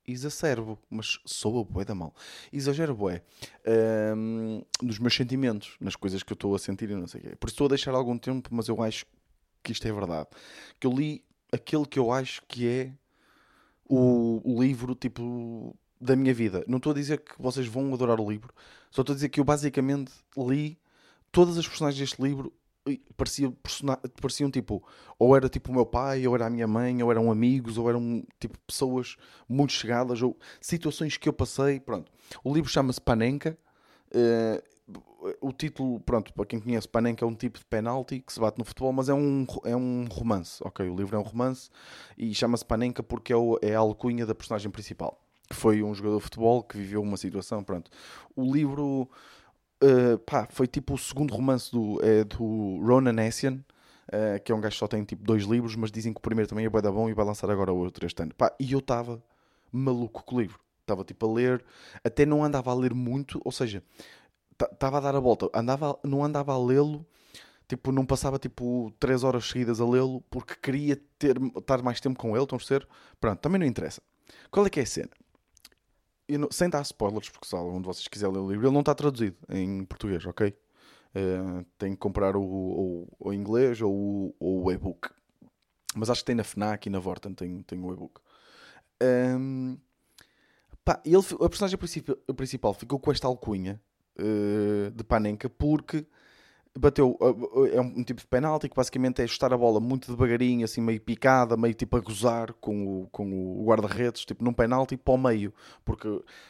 Exacerbo, 0.08 0.78
mas 0.90 1.20
sou 1.26 1.60
a 1.60 1.64
bué 1.64 1.86
da 1.86 1.96
mal. 1.96 2.14
Exagero 2.52 2.96
bué 2.96 3.22
um, 4.16 4.62
nos 4.82 5.00
meus 5.00 5.16
sentimentos, 5.16 5.76
nas 5.80 5.96
coisas 5.96 6.24
que 6.24 6.32
eu 6.32 6.36
estou 6.36 6.56
a 6.56 6.60
sentir 6.60 6.90
e 6.90 6.96
não 6.96 7.08
sei 7.08 7.22
o 7.22 7.24
quê. 7.24 7.36
Por 7.36 7.48
isso 7.48 7.56
estou 7.56 7.66
a 7.66 7.70
deixar 7.70 7.94
algum 7.94 8.18
tempo, 8.18 8.50
mas 8.52 8.68
eu 8.68 8.82
acho 8.82 9.06
que 9.64 9.72
isto 9.72 9.88
é 9.88 9.92
verdade. 9.92 10.28
Que 10.80 10.88
eu 10.88 10.92
li 10.92 11.24
aquele 11.52 11.86
que 11.86 12.00
eu 12.00 12.12
acho 12.12 12.42
que 12.48 12.68
é 12.68 12.92
o, 13.88 14.42
o 14.44 14.62
livro, 14.62 14.96
tipo, 14.96 15.76
da 16.00 16.16
minha 16.16 16.34
vida. 16.34 16.64
Não 16.68 16.78
estou 16.78 16.92
a 16.92 16.96
dizer 16.96 17.20
que 17.20 17.34
vocês 17.40 17.68
vão 17.68 17.94
adorar 17.94 18.20
o 18.20 18.30
livro, 18.30 18.54
só 18.92 19.02
estou 19.02 19.14
a 19.14 19.16
dizer 19.16 19.30
que 19.30 19.40
eu 19.40 19.44
basicamente 19.44 20.12
li 20.38 20.78
todas 21.32 21.58
as 21.58 21.68
personagens 21.68 22.00
deste 22.00 22.22
livro 22.22 22.54
parecia 23.18 23.52
pareciam 24.22 24.52
tipo, 24.52 24.84
ou 25.18 25.36
era 25.36 25.50
tipo 25.50 25.72
o 25.72 25.76
meu 25.76 25.86
pai, 25.86 26.28
ou 26.28 26.36
era 26.36 26.46
a 26.46 26.50
minha 26.50 26.68
mãe, 26.68 27.02
ou 27.02 27.12
eram 27.12 27.32
amigos, 27.32 27.78
ou 27.78 27.90
eram 27.90 28.24
tipo 28.40 28.58
pessoas 28.60 29.18
muito 29.50 29.74
chegadas, 29.74 30.22
ou 30.22 30.38
situações 30.62 31.18
que 31.18 31.28
eu 31.28 31.34
passei. 31.34 31.80
Pronto. 31.80 32.12
O 32.44 32.54
livro 32.54 32.70
chama-se 32.70 33.02
Panenka. 33.02 33.58
Uh, 34.14 34.76
o 35.42 35.52
título, 35.52 36.00
pronto, 36.02 36.32
para 36.34 36.46
quem 36.46 36.60
conhece, 36.60 36.88
Panenka 36.88 37.26
é 37.26 37.28
um 37.28 37.34
tipo 37.34 37.58
de 37.58 37.66
penalti 37.66 38.20
que 38.20 38.32
se 38.32 38.40
bate 38.40 38.60
no 38.60 38.66
futebol, 38.66 38.94
mas 38.94 39.10
é 39.10 39.14
um, 39.14 39.46
é 39.64 39.76
um 39.76 40.06
romance, 40.06 40.62
ok? 40.64 40.88
O 40.88 40.96
livro 40.96 41.16
é 41.16 41.20
um 41.20 41.24
romance 41.24 41.70
e 42.16 42.34
chama-se 42.36 42.64
Panenka 42.64 43.02
porque 43.02 43.34
é, 43.34 43.36
o, 43.36 43.58
é 43.62 43.74
a 43.74 43.80
alcunha 43.80 44.26
da 44.26 44.36
personagem 44.36 44.70
principal, 44.70 45.20
que 45.50 45.56
foi 45.56 45.82
um 45.82 45.94
jogador 45.96 46.18
de 46.18 46.24
futebol 46.24 46.62
que 46.62 46.78
viveu 46.78 47.02
uma 47.02 47.18
situação, 47.18 47.64
pronto. 47.64 47.90
O 48.36 48.54
livro 48.54 49.10
Uh, 49.86 50.18
pá, 50.20 50.48
foi 50.50 50.66
tipo 50.66 50.96
o 50.96 50.98
segundo 50.98 51.32
romance 51.32 51.72
do, 51.72 52.04
é, 52.04 52.24
do 52.24 52.80
Ronan 52.84 53.24
Essian, 53.24 53.64
uh, 54.08 54.42
que 54.44 54.52
é 54.52 54.56
um 54.56 54.60
gajo 54.60 54.74
que 54.74 54.80
só 54.80 54.88
tem 54.88 55.04
tipo 55.04 55.24
dois 55.24 55.44
livros, 55.44 55.76
mas 55.76 55.92
dizem 55.92 56.12
que 56.12 56.18
o 56.18 56.22
primeiro 56.22 56.50
também 56.50 56.66
é 56.66 56.70
bem 56.70 56.82
da 56.82 56.92
bom 56.92 57.08
e 57.08 57.14
vai 57.14 57.24
lançar 57.24 57.52
agora 57.52 57.72
outro 57.72 58.04
este 58.04 58.24
ano. 58.24 58.34
Pá, 58.34 58.52
e 58.60 58.72
eu 58.72 58.80
estava 58.80 59.22
maluco 59.72 60.24
com 60.24 60.36
o 60.36 60.42
livro. 60.42 60.60
Estava 60.82 61.04
tipo 61.04 61.30
a 61.30 61.34
ler, 61.34 61.64
até 62.04 62.26
não 62.26 62.44
andava 62.44 62.72
a 62.72 62.74
ler 62.74 62.94
muito, 62.94 63.40
ou 63.44 63.52
seja, 63.52 63.84
estava 64.72 64.98
a 64.98 65.02
dar 65.02 65.16
a 65.16 65.20
volta, 65.20 65.50
andava, 65.54 65.98
não 66.04 66.24
andava 66.24 66.54
a 66.54 66.64
lê-lo, 66.64 67.06
tipo, 67.68 67.92
não 67.92 68.06
passava 68.06 68.40
tipo 68.40 68.92
3 69.00 69.24
horas 69.24 69.46
seguidas 69.46 69.82
a 69.82 69.86
lê-lo 69.86 70.22
porque 70.30 70.56
queria 70.62 71.00
ter, 71.20 71.38
estar 71.58 71.82
mais 71.82 72.00
tempo 72.00 72.20
com 72.20 72.36
ele, 72.36 72.44
estão 72.44 72.58
a 72.58 72.60
ser? 72.60 72.88
Pronto, 73.20 73.40
também 73.40 73.60
não 73.60 73.66
interessa. 73.68 74.02
Qual 74.52 74.66
é 74.66 74.70
que 74.70 74.80
é 74.80 74.84
a 74.84 74.86
cena? 74.86 75.10
Não, 76.30 76.50
sem 76.52 76.70
dar 76.70 76.82
spoilers, 76.82 77.30
porque 77.30 77.48
se 77.48 77.56
algum 77.56 77.80
de 77.80 77.88
vocês 77.88 78.08
quiser 78.08 78.28
ler 78.30 78.40
o 78.40 78.50
livro, 78.50 78.66
ele 78.66 78.74
não 78.74 78.80
está 78.82 78.96
traduzido 78.96 79.38
em 79.50 79.84
português, 79.86 80.26
ok? 80.26 80.56
Uh, 81.16 81.66
tem 81.78 81.92
que 81.92 81.98
comprar 81.98 82.36
o, 82.36 82.44
o, 82.44 83.08
o 83.20 83.34
inglês 83.34 83.82
ou 83.82 84.36
o, 84.40 84.72
e-book. 84.72 85.10
Mas 85.96 86.10
acho 86.10 86.22
que 86.22 86.26
tem 86.26 86.36
na 86.36 86.44
FNAC 86.44 86.88
e 86.88 86.90
na 86.90 87.00
Vorten 87.00 87.34
tem, 87.34 87.62
tem 87.62 87.80
o 87.82 87.94
e-book. 87.94 88.20
Um, 89.02 89.78
pá, 90.84 91.02
ele, 91.06 91.24
a 91.40 91.50
personagem 91.50 91.78
principal, 91.78 92.16
principal 92.36 92.74
ficou 92.74 93.00
com 93.00 93.12
esta 93.12 93.28
alcunha 93.28 93.82
uh, 94.20 94.92
de 94.92 95.04
Panenka 95.04 95.50
porque 95.50 96.06
bateu, 96.78 97.18
é 97.72 97.80
um 97.80 98.04
tipo 98.04 98.20
de 98.20 98.28
penalti 98.28 98.68
que 98.68 98.76
basicamente 98.76 99.22
é 99.22 99.28
chutar 99.28 99.54
a 99.54 99.58
bola 99.58 99.80
muito 99.80 100.12
devagarinho, 100.12 100.66
assim 100.66 100.82
meio 100.82 101.00
picada, 101.00 101.56
meio 101.56 101.74
tipo 101.74 101.96
a 101.96 102.02
gozar 102.02 102.54
com 102.54 103.04
o, 103.04 103.08
com 103.12 103.62
o 103.62 103.66
guarda-redes, 103.66 104.26
tipo 104.26 104.44
num 104.44 104.52
penalti 104.52 104.98
para 104.98 105.14
o 105.14 105.18
meio, 105.18 105.54
porque 105.86 106.08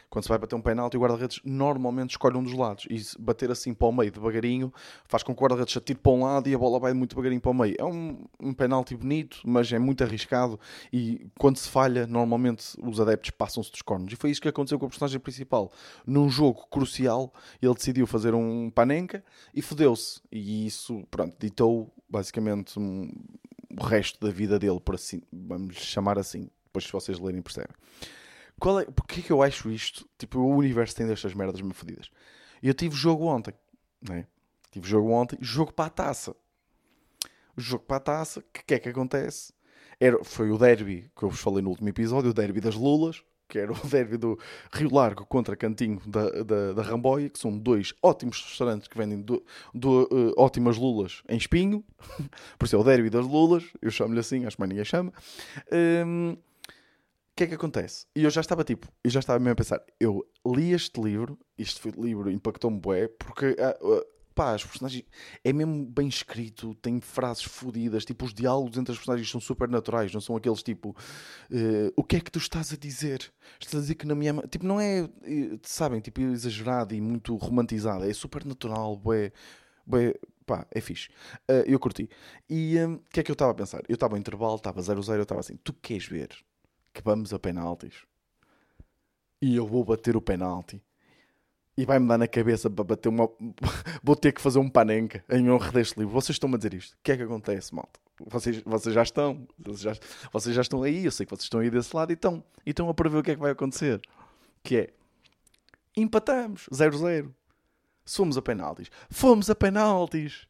quando 0.09 0.23
se 0.23 0.29
vai 0.29 0.37
bater 0.37 0.55
um 0.55 0.61
penalti 0.61 0.97
o 0.97 0.99
guarda-redes 0.99 1.39
normalmente 1.43 2.11
escolhe 2.11 2.37
um 2.37 2.43
dos 2.43 2.53
lados 2.53 2.87
e 2.89 2.99
bater 3.19 3.51
assim 3.51 3.73
para 3.73 3.87
o 3.87 3.91
meio 3.91 4.11
devagarinho 4.11 4.73
faz 5.05 5.21
com 5.21 5.35
que 5.35 5.39
o 5.39 5.43
guarda-redes 5.43 5.77
atire 5.77 5.99
para 5.99 6.11
um 6.11 6.23
lado 6.23 6.49
e 6.49 6.55
a 6.55 6.57
bola 6.57 6.79
vai 6.79 6.93
muito 6.93 7.11
devagarinho 7.11 7.41
para 7.41 7.51
o 7.51 7.53
meio. 7.53 7.75
É 7.77 7.85
um, 7.85 8.25
um 8.39 8.53
penalti 8.53 8.95
bonito, 8.95 9.41
mas 9.45 9.71
é 9.71 9.77
muito 9.77 10.03
arriscado 10.03 10.59
e 10.91 11.27
quando 11.37 11.57
se 11.57 11.69
falha, 11.69 12.07
normalmente 12.07 12.75
os 12.81 12.99
adeptos 12.99 13.29
passam-se 13.31 13.71
dos 13.71 13.81
cornos. 13.81 14.11
E 14.11 14.15
foi 14.15 14.31
isso 14.31 14.41
que 14.41 14.47
aconteceu 14.47 14.79
com 14.79 14.87
o 14.87 14.89
personagem 14.89 15.19
principal. 15.19 15.71
Num 16.05 16.29
jogo 16.29 16.65
crucial, 16.71 17.31
ele 17.61 17.73
decidiu 17.73 18.07
fazer 18.07 18.33
um 18.33 18.69
panenca 18.69 19.23
e 19.53 19.61
fodeu-se 19.61 20.14
e 20.31 20.65
isso, 20.65 21.05
pronto, 21.09 21.35
ditou 21.39 21.93
basicamente 22.09 22.79
um, 22.79 23.09
o 23.79 23.83
resto 23.83 24.19
da 24.25 24.31
vida 24.31 24.57
dele, 24.57 24.79
por 24.79 24.95
assim, 24.95 25.21
vamos 25.31 25.75
chamar 25.77 26.17
assim. 26.17 26.49
Depois, 26.65 26.85
se 26.85 26.91
vocês 26.91 27.19
lerem, 27.19 27.41
percebem. 27.41 27.75
Qual 28.59 28.79
é, 28.79 28.85
porque 28.85 29.19
é 29.19 29.23
que 29.23 29.31
eu 29.31 29.41
acho 29.41 29.69
isto? 29.69 30.07
Tipo, 30.17 30.39
o 30.39 30.55
universo 30.55 30.95
tem 30.95 31.07
destas 31.07 31.33
merdas 31.33 31.61
me 31.61 31.73
fodidas. 31.73 32.09
Eu 32.61 32.73
tive 32.73 32.95
jogo 32.95 33.25
ontem, 33.25 33.53
né? 34.01 34.27
Tive 34.71 34.87
jogo 34.87 35.09
ontem, 35.11 35.37
jogo 35.41 35.73
para 35.73 35.85
a 35.85 35.89
taça. 35.89 36.35
Jogo 37.57 37.83
para 37.85 37.97
a 37.97 38.01
taça, 38.01 38.39
o 38.39 38.43
que, 38.43 38.63
que 38.63 38.73
é 38.73 38.79
que 38.79 38.89
acontece? 38.89 39.53
Era, 39.99 40.21
foi 40.23 40.51
o 40.51 40.57
derby 40.57 41.09
que 41.15 41.23
eu 41.23 41.29
vos 41.29 41.39
falei 41.39 41.61
no 41.61 41.69
último 41.69 41.87
episódio, 41.87 42.31
o 42.31 42.33
derby 42.33 42.59
das 42.59 42.75
Lulas, 42.75 43.23
que 43.47 43.59
era 43.59 43.71
o 43.71 43.75
derby 43.87 44.17
do 44.17 44.39
Rio 44.71 44.93
Largo 44.93 45.25
contra 45.25 45.55
Cantinho 45.55 46.01
da, 46.05 46.29
da, 46.43 46.73
da 46.73 46.81
Ramboia, 46.81 47.29
que 47.29 47.39
são 47.39 47.57
dois 47.57 47.93
ótimos 48.01 48.41
restaurantes 48.41 48.87
que 48.87 48.97
vendem 48.97 49.21
do, 49.21 49.43
do, 49.73 50.03
uh, 50.11 50.33
ótimas 50.37 50.77
lulas 50.77 51.21
em 51.29 51.37
espinho. 51.37 51.83
Por 52.57 52.65
isso 52.65 52.75
é 52.75 52.79
o 52.79 52.83
derby 52.83 53.09
das 53.09 53.25
lulas, 53.25 53.63
eu 53.81 53.91
chamo-lhe 53.91 54.19
assim, 54.19 54.45
acho 54.45 54.57
que 54.57 54.61
mais 54.61 54.69
ninguém 54.69 54.85
chama. 54.85 55.13
Um, 56.05 56.31
o 56.33 56.37
que 57.35 57.43
é 57.43 57.47
que 57.47 57.55
acontece? 57.55 58.05
E 58.15 58.23
eu 58.23 58.29
já 58.29 58.39
estava 58.39 58.63
tipo, 58.63 58.87
eu 59.03 59.11
já 59.11 59.19
estava 59.19 59.39
mesmo 59.39 59.51
a 59.51 59.55
pensar, 59.55 59.81
eu 59.99 60.25
li 60.45 60.71
este 60.71 61.01
livro, 61.01 61.37
este 61.57 61.91
livro 61.91 62.31
impactou-me 62.31 62.79
bué, 62.79 63.09
porque 63.09 63.47
uh, 63.47 64.14
pá, 64.35 64.53
os 64.53 64.65
personagens 64.65 65.05
é 65.43 65.53
mesmo 65.53 65.85
bem 65.85 66.09
escrito, 66.09 66.75
tem 66.75 66.99
frases 66.99 67.43
fodidas, 67.43 68.03
tipo, 68.03 68.25
os 68.25 68.33
diálogos 68.33 68.77
entre 68.77 68.91
as 68.91 68.97
personagens 68.97 69.29
são 69.31 69.39
super 69.39 69.69
naturais, 69.69 70.13
não 70.13 70.19
são 70.19 70.35
aqueles 70.35 70.61
tipo, 70.61 70.89
uh, 70.89 71.93
o 71.95 72.03
que 72.03 72.17
é 72.17 72.19
que 72.19 72.29
tu 72.29 72.37
estás 72.37 72.73
a 72.73 72.75
dizer? 72.75 73.33
Estás 73.59 73.75
a 73.75 73.79
dizer 73.79 73.95
que 73.95 74.05
não 74.05 74.15
me? 74.15 74.25
Tipo, 74.49 74.65
não 74.65 74.79
é, 74.79 75.09
sabem, 75.63 76.01
tipo, 76.01 76.19
exagerado 76.21 76.93
e 76.93 76.99
muito 76.99 77.35
romantizado, 77.37 78.03
é 78.03 78.13
super 78.13 78.45
natural, 78.45 78.97
bué, 78.97 79.31
bué, 79.85 80.13
pá, 80.45 80.67
é 80.69 80.81
fixe. 80.81 81.09
Uh, 81.49 81.63
eu 81.65 81.79
curti. 81.79 82.09
E 82.49 82.77
o 82.77 82.89
um, 82.89 82.97
que 83.09 83.21
é 83.21 83.23
que 83.23 83.31
eu 83.31 83.33
estava 83.33 83.51
a 83.51 83.55
pensar? 83.55 83.81
Eu 83.87 83.95
estava 83.95 84.17
em 84.17 84.19
intervalo, 84.19 84.57
estava 84.57 84.81
0-0, 84.81 85.15
eu 85.15 85.23
estava 85.23 85.39
assim, 85.39 85.55
tu 85.63 85.73
queres 85.73 86.07
ver 86.07 86.29
que 86.93 87.01
vamos 87.01 87.33
a 87.33 87.39
penaltis? 87.39 88.03
E 89.41 89.55
eu 89.55 89.65
vou 89.65 89.83
bater 89.85 90.17
o 90.17 90.21
penalti 90.21 90.81
e 91.77 91.85
vai-me 91.85 92.07
dar 92.07 92.17
na 92.17 92.27
cabeça 92.27 92.69
para 92.69 92.83
bater 92.83 93.09
uma. 93.09 93.29
Vou 94.01 94.15
ter 94.15 94.31
que 94.31 94.41
fazer 94.41 94.59
um 94.59 94.69
panenca 94.69 95.23
em 95.29 95.49
honra 95.49 95.71
deste 95.71 95.99
livro. 95.99 96.13
Vocês 96.13 96.35
estão-me 96.35 96.55
a 96.55 96.57
dizer 96.57 96.73
isto. 96.73 96.93
O 96.93 96.97
que 97.03 97.11
é 97.11 97.17
que 97.17 97.23
acontece, 97.23 97.75
malta? 97.75 97.99
Vocês, 98.27 98.61
vocês 98.61 98.95
já 98.95 99.03
estão. 99.03 99.45
Vocês 99.59 99.81
já, 99.81 99.93
vocês 100.31 100.55
já 100.55 100.61
estão 100.61 100.83
aí. 100.83 101.05
Eu 101.05 101.11
sei 101.11 101.25
que 101.25 101.31
vocês 101.31 101.43
estão 101.43 101.59
aí 101.59 101.69
desse 101.69 101.93
lado 101.95 102.11
e 102.11 102.13
estão, 102.13 102.43
e 102.65 102.69
estão 102.69 102.89
a 102.89 102.93
prever 102.93 103.17
o 103.17 103.23
que 103.23 103.31
é 103.31 103.35
que 103.35 103.41
vai 103.41 103.51
acontecer. 103.51 104.01
Que 104.63 104.77
é. 104.77 104.93
Empatamos. 105.97 106.67
0-0. 106.71 107.29
Somos 108.05 108.37
a 108.37 108.41
penaltis. 108.41 108.89
Fomos 109.09 109.49
a 109.49 109.55
penaltis. 109.55 110.47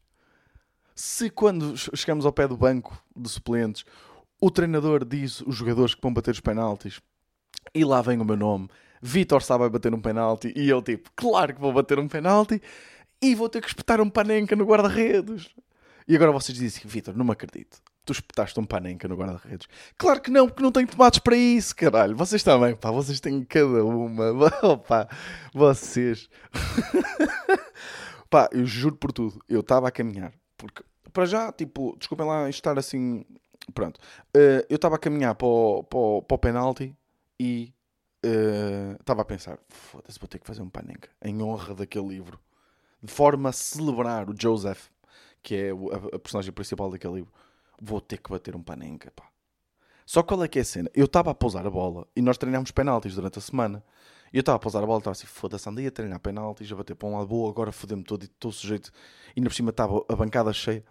Se 0.94 1.28
quando 1.28 1.76
chegamos 1.76 2.24
ao 2.24 2.32
pé 2.32 2.46
do 2.46 2.56
banco 2.56 3.02
de 3.14 3.28
suplentes, 3.28 3.84
o 4.40 4.50
treinador 4.50 5.04
diz 5.04 5.40
os 5.40 5.56
jogadores 5.56 5.94
que 5.94 6.00
vão 6.00 6.12
bater 6.12 6.30
os 6.30 6.40
penaltis 6.40 7.00
e 7.74 7.84
lá 7.84 8.00
vem 8.00 8.18
o 8.18 8.24
meu 8.24 8.36
nome 8.36 8.68
Vitor 9.00 9.42
sabe 9.42 9.68
bater 9.68 9.94
um 9.94 10.00
penalti 10.00 10.52
e 10.56 10.68
eu 10.68 10.82
tipo, 10.82 11.10
claro 11.14 11.54
que 11.54 11.60
vou 11.60 11.72
bater 11.72 11.98
um 11.98 12.08
penalti 12.08 12.60
e 13.20 13.34
vou 13.34 13.48
ter 13.48 13.60
que 13.60 13.68
espetar 13.68 14.00
um 14.00 14.10
panenca 14.10 14.54
no 14.54 14.64
guarda-redes. 14.64 15.48
E 16.08 16.14
agora 16.14 16.32
vocês 16.32 16.56
dizem 16.56 16.78
assim, 16.78 16.88
Vitor, 16.88 17.16
não 17.16 17.24
me 17.24 17.32
acredito. 17.32 17.80
Tu 18.04 18.12
espetaste 18.12 18.58
um 18.60 18.64
panenca 18.64 19.08
no 19.08 19.16
guarda-redes. 19.16 19.66
Claro 19.98 20.20
que 20.20 20.30
não, 20.30 20.46
porque 20.46 20.62
não 20.62 20.70
tenho 20.70 20.86
tomates 20.86 21.18
para 21.18 21.36
isso, 21.36 21.74
caralho. 21.74 22.14
Vocês 22.14 22.42
também, 22.42 22.76
pá, 22.76 22.92
vocês 22.92 23.18
têm 23.18 23.42
cada 23.44 23.84
uma. 23.84 24.30
Opa, 24.62 25.08
vocês. 25.52 26.28
pá, 28.30 28.48
eu 28.52 28.64
juro 28.64 28.94
por 28.94 29.10
tudo, 29.10 29.42
eu 29.48 29.60
estava 29.60 29.88
a 29.88 29.90
caminhar. 29.90 30.32
Porque, 30.56 30.84
para 31.12 31.26
já, 31.26 31.50
tipo, 31.50 31.96
desculpem 31.98 32.26
lá 32.26 32.48
estar 32.48 32.78
assim. 32.78 33.24
Pronto. 33.74 33.98
Uh, 34.28 34.62
eu 34.70 34.76
estava 34.76 34.94
a 34.94 34.98
caminhar 34.98 35.34
para 35.34 35.48
o, 35.48 35.82
para, 35.82 35.98
o, 35.98 36.22
para 36.22 36.34
o 36.36 36.38
penalti 36.38 36.94
e 37.40 37.72
estava 38.98 39.20
uh, 39.20 39.22
a 39.22 39.24
pensar, 39.24 39.58
foda-se, 39.68 40.18
vou 40.18 40.28
ter 40.28 40.38
que 40.38 40.46
fazer 40.46 40.62
um 40.62 40.68
panenka 40.68 41.08
em 41.22 41.42
honra 41.42 41.74
daquele 41.74 42.08
livro, 42.08 42.38
de 43.02 43.12
forma 43.12 43.50
a 43.50 43.52
celebrar 43.52 44.28
o 44.28 44.34
Joseph, 44.38 44.88
que 45.42 45.54
é 45.54 45.70
a, 45.70 46.16
a 46.16 46.18
personagem 46.18 46.52
principal 46.52 46.90
daquele 46.90 47.14
livro. 47.14 47.32
Vou 47.80 48.00
ter 48.00 48.18
que 48.18 48.30
bater 48.30 48.56
um 48.56 48.62
panenka, 48.62 49.10
pá. 49.10 49.28
Só 50.06 50.22
qual 50.22 50.42
é 50.44 50.48
que 50.48 50.58
é 50.58 50.62
a 50.62 50.64
cena? 50.64 50.88
Eu 50.94 51.06
estava 51.06 51.32
a 51.32 51.34
pousar 51.34 51.66
a 51.66 51.70
bola 51.70 52.06
e 52.14 52.22
nós 52.22 52.38
treinámos 52.38 52.70
penaltis 52.70 53.14
durante 53.14 53.38
a 53.38 53.42
semana. 53.42 53.84
E 54.32 54.36
eu 54.36 54.40
estava 54.40 54.56
a 54.56 54.58
pousar 54.58 54.82
a 54.82 54.86
bola 54.86 54.98
e 54.98 55.00
estava 55.00 55.12
assim, 55.12 55.26
foda-se, 55.26 55.68
andei 55.68 55.86
a 55.86 55.90
treinar 55.90 56.20
penaltis, 56.20 56.70
a 56.70 56.76
bater 56.76 56.94
para 56.94 57.08
um 57.08 57.16
lado, 57.16 57.26
boa, 57.26 57.50
agora 57.50 57.72
fodeu-me 57.72 58.04
todo 58.04 58.22
e 58.22 58.26
estou 58.26 58.52
sujeito. 58.52 58.92
E 59.34 59.40
ainda 59.40 59.50
por 59.50 59.54
cima 59.54 59.70
estava 59.70 60.04
a 60.08 60.14
bancada 60.14 60.52
cheia. 60.52 60.84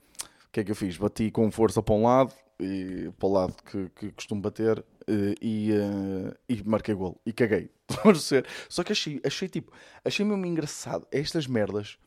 O 0.48 0.52
que 0.52 0.60
é 0.60 0.64
que 0.64 0.72
eu 0.72 0.76
fiz? 0.76 0.98
Bati 0.98 1.32
com 1.32 1.50
força 1.50 1.82
para 1.82 1.96
um 1.96 2.04
lado 2.04 2.34
e 2.60 3.10
para 3.18 3.28
o 3.28 3.32
lado 3.32 3.56
que, 3.64 3.90
que 3.90 4.12
costumo 4.12 4.42
bater 4.42 4.84
Uh, 5.08 5.36
e, 5.40 5.72
uh, 5.72 6.36
e 6.50 6.64
marquei 6.68 6.96
golo 6.96 7.22
e 7.26 7.32
caguei. 7.32 7.70
Só 8.68 8.84
que 8.84 8.92
achei, 8.92 9.22
achei 9.24 9.48
tipo, 9.48 9.72
achei 10.04 10.26
mesmo 10.26 10.46
engraçado. 10.46 11.06
Estas 11.12 11.46
merdas 11.46 11.98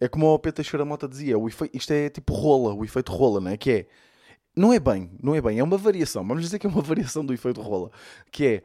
é 0.00 0.08
como 0.08 0.26
o 0.32 0.38
Peter 0.38 0.64
Xeramota 0.64 1.08
dizia: 1.08 1.38
o 1.38 1.48
efeito, 1.48 1.76
isto 1.76 1.92
é 1.92 2.08
tipo 2.08 2.32
rola, 2.32 2.72
o 2.74 2.84
efeito 2.84 3.12
rola, 3.12 3.40
não 3.40 3.50
é? 3.50 3.56
Que 3.56 3.70
é, 3.70 3.86
não 4.56 4.72
é 4.72 4.78
bem, 4.78 5.10
não 5.22 5.34
é 5.34 5.40
bem, 5.40 5.58
é 5.58 5.64
uma 5.64 5.76
variação. 5.76 6.26
Vamos 6.26 6.44
dizer 6.44 6.58
que 6.58 6.66
é 6.66 6.70
uma 6.70 6.82
variação 6.82 7.24
do 7.24 7.34
efeito 7.34 7.60
rola, 7.60 7.90
que 8.30 8.46
é 8.46 8.62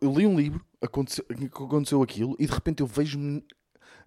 eu 0.00 0.12
li 0.12 0.26
um 0.26 0.36
livro, 0.36 0.64
aconteceu, 0.82 1.24
aconteceu 1.54 2.02
aquilo 2.02 2.36
e 2.38 2.46
de 2.46 2.52
repente 2.52 2.80
eu 2.80 2.86
vejo-me 2.86 3.42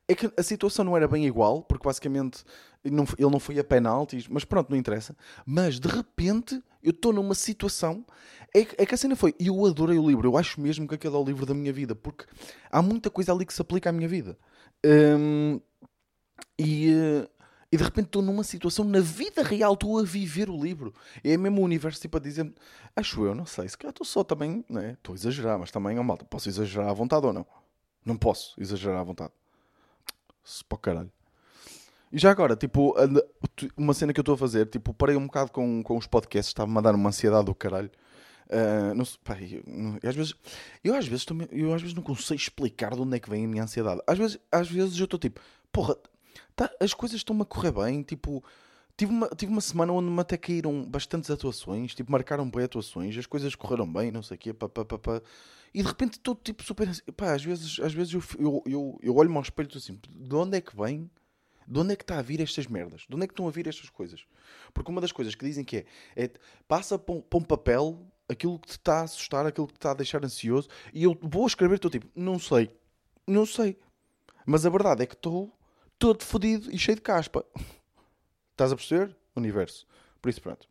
é 0.08 0.14
que 0.14 0.32
a 0.38 0.44
situação 0.44 0.86
não 0.86 0.96
era 0.96 1.08
bem 1.08 1.26
igual, 1.26 1.64
porque 1.64 1.88
basicamente 1.88 2.44
ele 2.84 2.96
não 2.96 3.40
foi 3.40 3.58
a 3.58 3.64
penaltis, 3.64 4.28
mas 4.28 4.46
pronto, 4.46 4.70
não 4.70 4.78
interessa. 4.78 5.16
Mas 5.44 5.80
de 5.80 5.88
repente 5.88 6.62
eu 6.86 6.92
estou 6.92 7.12
numa 7.12 7.34
situação. 7.34 8.06
É, 8.54 8.60
é, 8.60 8.86
que 8.86 8.94
a 8.94 8.98
cena 8.98 9.16
foi. 9.16 9.36
E 9.38 9.48
eu 9.48 9.66
adorei 9.66 9.98
o 9.98 10.08
livro, 10.08 10.30
eu 10.30 10.38
acho 10.38 10.62
mesmo 10.62 10.88
que 10.88 10.96
aquele 10.96 11.16
é 11.16 11.18
o 11.18 11.24
livro 11.26 11.46
da 11.46 11.54
minha 11.54 11.74
vida, 11.74 11.94
porque 11.94 12.26
há 12.72 12.82
muita 12.82 13.10
coisa 13.10 13.34
ali 13.34 13.46
que 13.46 13.54
se 13.54 13.62
aplica 13.62 13.90
à 13.90 13.92
minha 13.92 14.08
vida. 14.08 14.38
Um, 14.86 15.60
e, 16.58 16.94
uh, 16.94 17.30
e 17.70 17.76
de 17.76 17.84
repente 17.84 18.06
estou 18.06 18.22
numa 18.22 18.44
situação, 18.44 18.86
na 18.86 19.02
vida 19.02 19.44
real, 19.44 19.74
estou 19.74 20.00
a 20.00 20.04
viver 20.04 20.50
o 20.50 20.64
livro. 20.64 20.94
É 21.22 21.36
mesmo 21.36 21.60
o 21.60 21.66
universo 21.66 22.00
tipo 22.00 22.16
a 22.16 22.20
dizer, 22.20 22.54
acho 22.96 23.26
eu, 23.26 23.36
não 23.36 23.46
sei, 23.46 23.68
se 23.68 23.78
calhar 23.78 23.90
estou 23.90 24.06
só 24.06 24.24
também, 24.24 24.64
né? 24.70 24.92
Estou 24.92 25.14
a 25.14 25.16
exagerar, 25.18 25.60
mas 25.60 25.72
também, 25.72 26.00
oh, 26.00 26.04
malta, 26.04 26.24
posso 26.24 26.48
exagerar 26.48 26.88
à 26.88 26.94
vontade 26.94 27.26
ou 27.26 27.34
não? 27.34 27.46
Não 28.06 28.16
posso 28.16 28.54
exagerar 28.62 29.02
à 29.02 29.04
vontade. 29.04 29.34
Se 30.44 30.64
para 30.64 30.78
caralho. 30.78 31.12
E 32.16 32.18
já 32.18 32.32
agora, 32.32 32.56
tipo, 32.56 32.96
uma 33.76 33.94
cena 33.94 34.14
que 34.14 34.20
eu 34.22 34.22
estou 34.22 34.36
a 34.36 34.38
fazer, 34.38 34.68
tipo, 34.68 34.94
parei 34.94 35.18
um 35.18 35.26
bocado 35.26 35.52
com, 35.52 35.84
com 35.84 35.98
os 35.98 36.08
podcasts, 36.08 36.48
estava-me 36.48 36.78
a 36.78 36.82
dar 36.82 36.96
uma 36.96 37.10
ansiedade 37.10 37.44
do 37.44 37.54
caralho. 37.54 37.92
Uh, 38.46 38.96
não, 38.96 39.04
pá, 39.22 39.38
eu, 39.42 39.62
eu, 40.02 40.10
às 40.10 40.16
vezes, 40.16 40.34
eu, 40.82 40.96
às 40.96 41.06
vezes 41.06 41.26
eu 41.52 41.74
às 41.74 41.82
vezes 41.82 41.94
não 41.94 42.02
consigo 42.02 42.40
explicar 42.40 42.96
de 42.96 43.02
onde 43.02 43.18
é 43.18 43.20
que 43.20 43.30
vem 43.30 43.44
a 43.44 43.48
minha 43.50 43.64
ansiedade. 43.64 44.00
Às 44.08 44.18
vezes, 44.18 44.40
às 44.50 44.72
vezes 44.72 44.98
eu 44.98 45.04
estou 45.04 45.20
tipo, 45.20 45.42
porra, 45.74 45.98
tá, 46.56 46.72
as 46.80 46.94
coisas 46.94 47.18
estão-me 47.18 47.42
a 47.42 47.46
correr 47.46 47.74
bem. 47.74 48.02
Tipo, 48.02 48.42
tive 48.96 49.12
uma, 49.12 49.28
tive 49.28 49.52
uma 49.52 49.60
semana 49.60 49.92
onde 49.92 50.10
me 50.10 50.22
até 50.22 50.38
caíram 50.38 50.86
bastantes 50.86 51.30
atuações, 51.30 51.94
tipo, 51.94 52.10
marcaram 52.10 52.50
bem 52.50 52.64
atuações, 52.64 53.18
as 53.18 53.26
coisas 53.26 53.56
correram 53.56 53.92
bem, 53.92 54.10
não 54.10 54.24
sei 54.24 54.36
o 54.36 54.40
quê, 54.40 54.54
pá, 54.54 54.70
pá, 54.70 54.86
pá, 54.86 54.98
pá. 54.98 55.22
E 55.74 55.82
de 55.82 55.88
repente 55.90 56.14
estou 56.14 56.34
tipo 56.34 56.64
super. 56.64 56.88
Pá, 57.18 57.34
às 57.34 57.44
vezes, 57.44 57.78
às 57.82 57.94
vezes 57.94 58.14
eu, 58.14 58.24
eu, 58.40 58.64
eu, 58.66 59.00
eu 59.04 59.16
olho-me 59.18 59.36
ao 59.36 59.44
espelho 59.44 59.70
e 59.74 59.78
assim, 59.78 60.00
de 60.10 60.34
onde 60.34 60.56
é 60.56 60.62
que 60.62 60.74
vem? 60.78 61.10
De 61.68 61.80
onde 61.80 61.94
é 61.94 61.96
que 61.96 62.04
está 62.04 62.20
a 62.20 62.22
vir 62.22 62.42
estas 62.42 62.68
merdas? 62.68 63.06
De 63.08 63.16
onde 63.16 63.24
é 63.24 63.28
que 63.28 63.34
estão 63.34 63.48
a 63.48 63.52
vir 63.52 63.68
estas 63.68 63.90
coisas? 63.90 64.26
Porque 64.74 64.92
uma 64.92 65.02
das 65.02 65.12
coisas 65.12 65.36
que 65.36 65.46
dizem 65.46 65.64
que 65.64 65.78
é, 65.78 65.86
é 66.16 66.32
passa 66.68 66.98
para 66.98 67.16
um, 67.16 67.42
papel 67.42 68.06
aquilo 68.30 68.60
que 68.60 68.68
te 68.68 68.72
está 68.72 69.00
a 69.00 69.04
assustar, 69.04 69.46
aquilo 69.46 69.68
que 69.68 69.74
te 69.74 69.78
está 69.78 69.92
a 69.92 69.96
deixar 69.96 70.24
ansioso, 70.24 70.68
e 70.94 71.04
eu 71.04 71.18
vou 71.22 71.46
escrever, 71.48 71.76
estou 71.76 71.92
tipo, 71.92 72.08
não 72.16 72.38
sei, 72.40 72.70
não 73.26 73.46
sei. 73.46 73.78
Mas 74.46 74.66
a 74.66 74.70
verdade 74.70 75.04
é 75.04 75.06
que 75.06 75.16
estou 75.16 75.52
todo 75.98 76.24
fodido 76.24 76.72
e 76.72 76.78
cheio 76.78 76.96
de 76.96 77.02
caspa. 77.02 77.46
Estás 78.52 78.72
a 78.72 78.76
perceber? 78.76 79.16
Universo. 79.36 79.86
Por 80.22 80.30
isso, 80.30 80.42
pronto. 80.42 80.68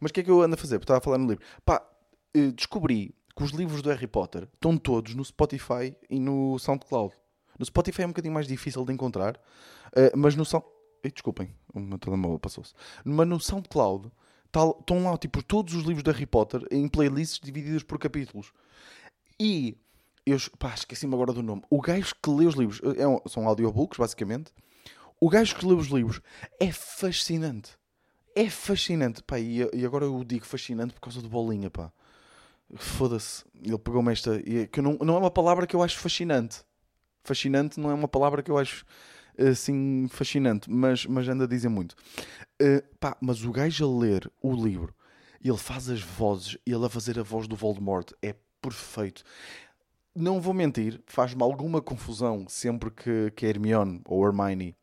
Mas 0.00 0.10
o 0.10 0.14
que 0.14 0.20
é 0.20 0.22
que 0.22 0.30
eu 0.30 0.42
ando 0.42 0.54
a 0.54 0.58
fazer? 0.58 0.78
Porque 0.78 0.84
estava 0.84 0.98
a 0.98 1.02
falar 1.02 1.18
no 1.18 1.28
livro. 1.28 1.44
Pá, 1.64 1.86
eh, 2.34 2.50
descobri 2.50 3.14
que 3.36 3.44
os 3.44 3.52
livros 3.52 3.82
do 3.82 3.90
Harry 3.90 4.06
Potter 4.06 4.48
estão 4.52 4.76
todos 4.76 5.14
no 5.14 5.24
Spotify 5.24 5.96
e 6.10 6.18
no 6.18 6.58
SoundCloud. 6.58 7.14
No 7.58 7.64
Spotify 7.64 8.02
é 8.02 8.06
um 8.06 8.10
bocadinho 8.10 8.34
mais 8.34 8.46
difícil 8.46 8.84
de 8.84 8.92
encontrar, 8.92 9.36
uh, 9.36 10.16
mas 10.16 10.36
no 10.36 10.44
Sound... 10.44 10.64
desculpem, 11.02 11.52
o 11.74 11.80
meu 11.80 11.98
telemóvel 11.98 12.38
passou-se. 12.38 12.74
Mas 13.04 13.26
no 13.26 13.40
SoundCloud 13.40 14.10
estão 14.46 15.04
lá 15.04 15.16
tipo, 15.18 15.42
todos 15.42 15.74
os 15.74 15.84
livros 15.84 16.02
do 16.02 16.10
Harry 16.10 16.26
Potter 16.26 16.62
em 16.70 16.88
playlists 16.88 17.40
divididas 17.42 17.82
por 17.82 17.98
capítulos. 17.98 18.52
E 19.38 19.76
eu 20.24 20.36
pá, 20.58 20.74
esqueci-me 20.74 21.14
agora 21.14 21.32
do 21.32 21.42
nome. 21.42 21.62
O 21.70 21.80
gajo 21.80 22.14
que 22.22 22.30
lê 22.30 22.46
os 22.46 22.54
livros 22.54 22.80
é 22.96 23.06
um, 23.06 23.20
são 23.26 23.46
audiobooks, 23.46 23.98
basicamente. 23.98 24.52
O 25.20 25.28
gajo 25.28 25.56
que 25.56 25.66
lê 25.66 25.74
os 25.74 25.88
livros 25.88 26.20
é 26.60 26.70
fascinante. 26.70 27.72
É 28.34 28.48
fascinante. 28.48 29.22
Pá, 29.22 29.38
e, 29.38 29.68
e 29.72 29.84
agora 29.84 30.04
eu 30.04 30.24
digo 30.24 30.44
fascinante 30.44 30.94
por 30.94 31.00
causa 31.00 31.20
do 31.20 31.28
bolinha, 31.28 31.70
pá. 31.70 31.92
Foda-se, 32.74 33.44
ele 33.62 33.78
pegou-me 33.78 34.12
esta. 34.12 34.40
Que 34.70 34.82
não, 34.82 34.98
não 35.00 35.16
é 35.16 35.18
uma 35.18 35.30
palavra 35.30 35.66
que 35.66 35.74
eu 35.74 35.82
acho 35.82 35.98
fascinante. 35.98 36.62
Fascinante 37.28 37.78
não 37.78 37.90
é 37.90 37.94
uma 37.94 38.08
palavra 38.08 38.42
que 38.42 38.50
eu 38.50 38.56
acho 38.56 38.86
assim 39.38 40.08
fascinante, 40.08 40.70
mas, 40.70 41.04
mas 41.04 41.28
anda 41.28 41.44
a 41.44 41.46
dizer 41.46 41.68
muito. 41.68 41.92
Uh, 42.60 42.82
pá, 42.98 43.16
mas 43.20 43.44
o 43.44 43.52
gajo 43.52 43.84
a 43.84 44.00
ler 44.00 44.32
o 44.42 44.50
livro, 44.50 44.94
ele 45.44 45.58
faz 45.58 45.90
as 45.90 46.00
vozes, 46.00 46.56
ele 46.66 46.86
a 46.86 46.88
fazer 46.88 47.18
a 47.18 47.22
voz 47.22 47.46
do 47.46 47.54
Voldemort 47.54 48.10
é 48.22 48.34
perfeito. 48.62 49.22
Não 50.14 50.40
vou 50.40 50.54
mentir, 50.54 51.02
faz-me 51.06 51.42
alguma 51.42 51.82
confusão 51.82 52.46
sempre 52.48 52.90
que, 52.90 53.30
que 53.36 53.44
Hermione 53.44 54.00
ou 54.06 54.26
Hermione 54.26 54.74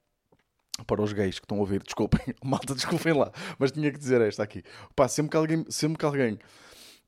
para 0.86 1.02
os 1.02 1.14
gays 1.14 1.40
que 1.40 1.46
estão 1.46 1.58
a 1.58 1.62
ouvir, 1.62 1.82
desculpem, 1.84 2.22
malta, 2.44 2.76
desculpem 2.76 3.14
lá, 3.14 3.32
mas 3.58 3.72
tinha 3.72 3.92
que 3.92 3.98
dizer 3.98 4.22
esta 4.22 4.44
aqui. 4.44 4.64
Pá, 4.96 5.08
sempre 5.08 5.32
que 5.32 5.38
alguém, 5.38 5.66
sempre 5.68 5.98
que 5.98 6.06
alguém 6.06 6.38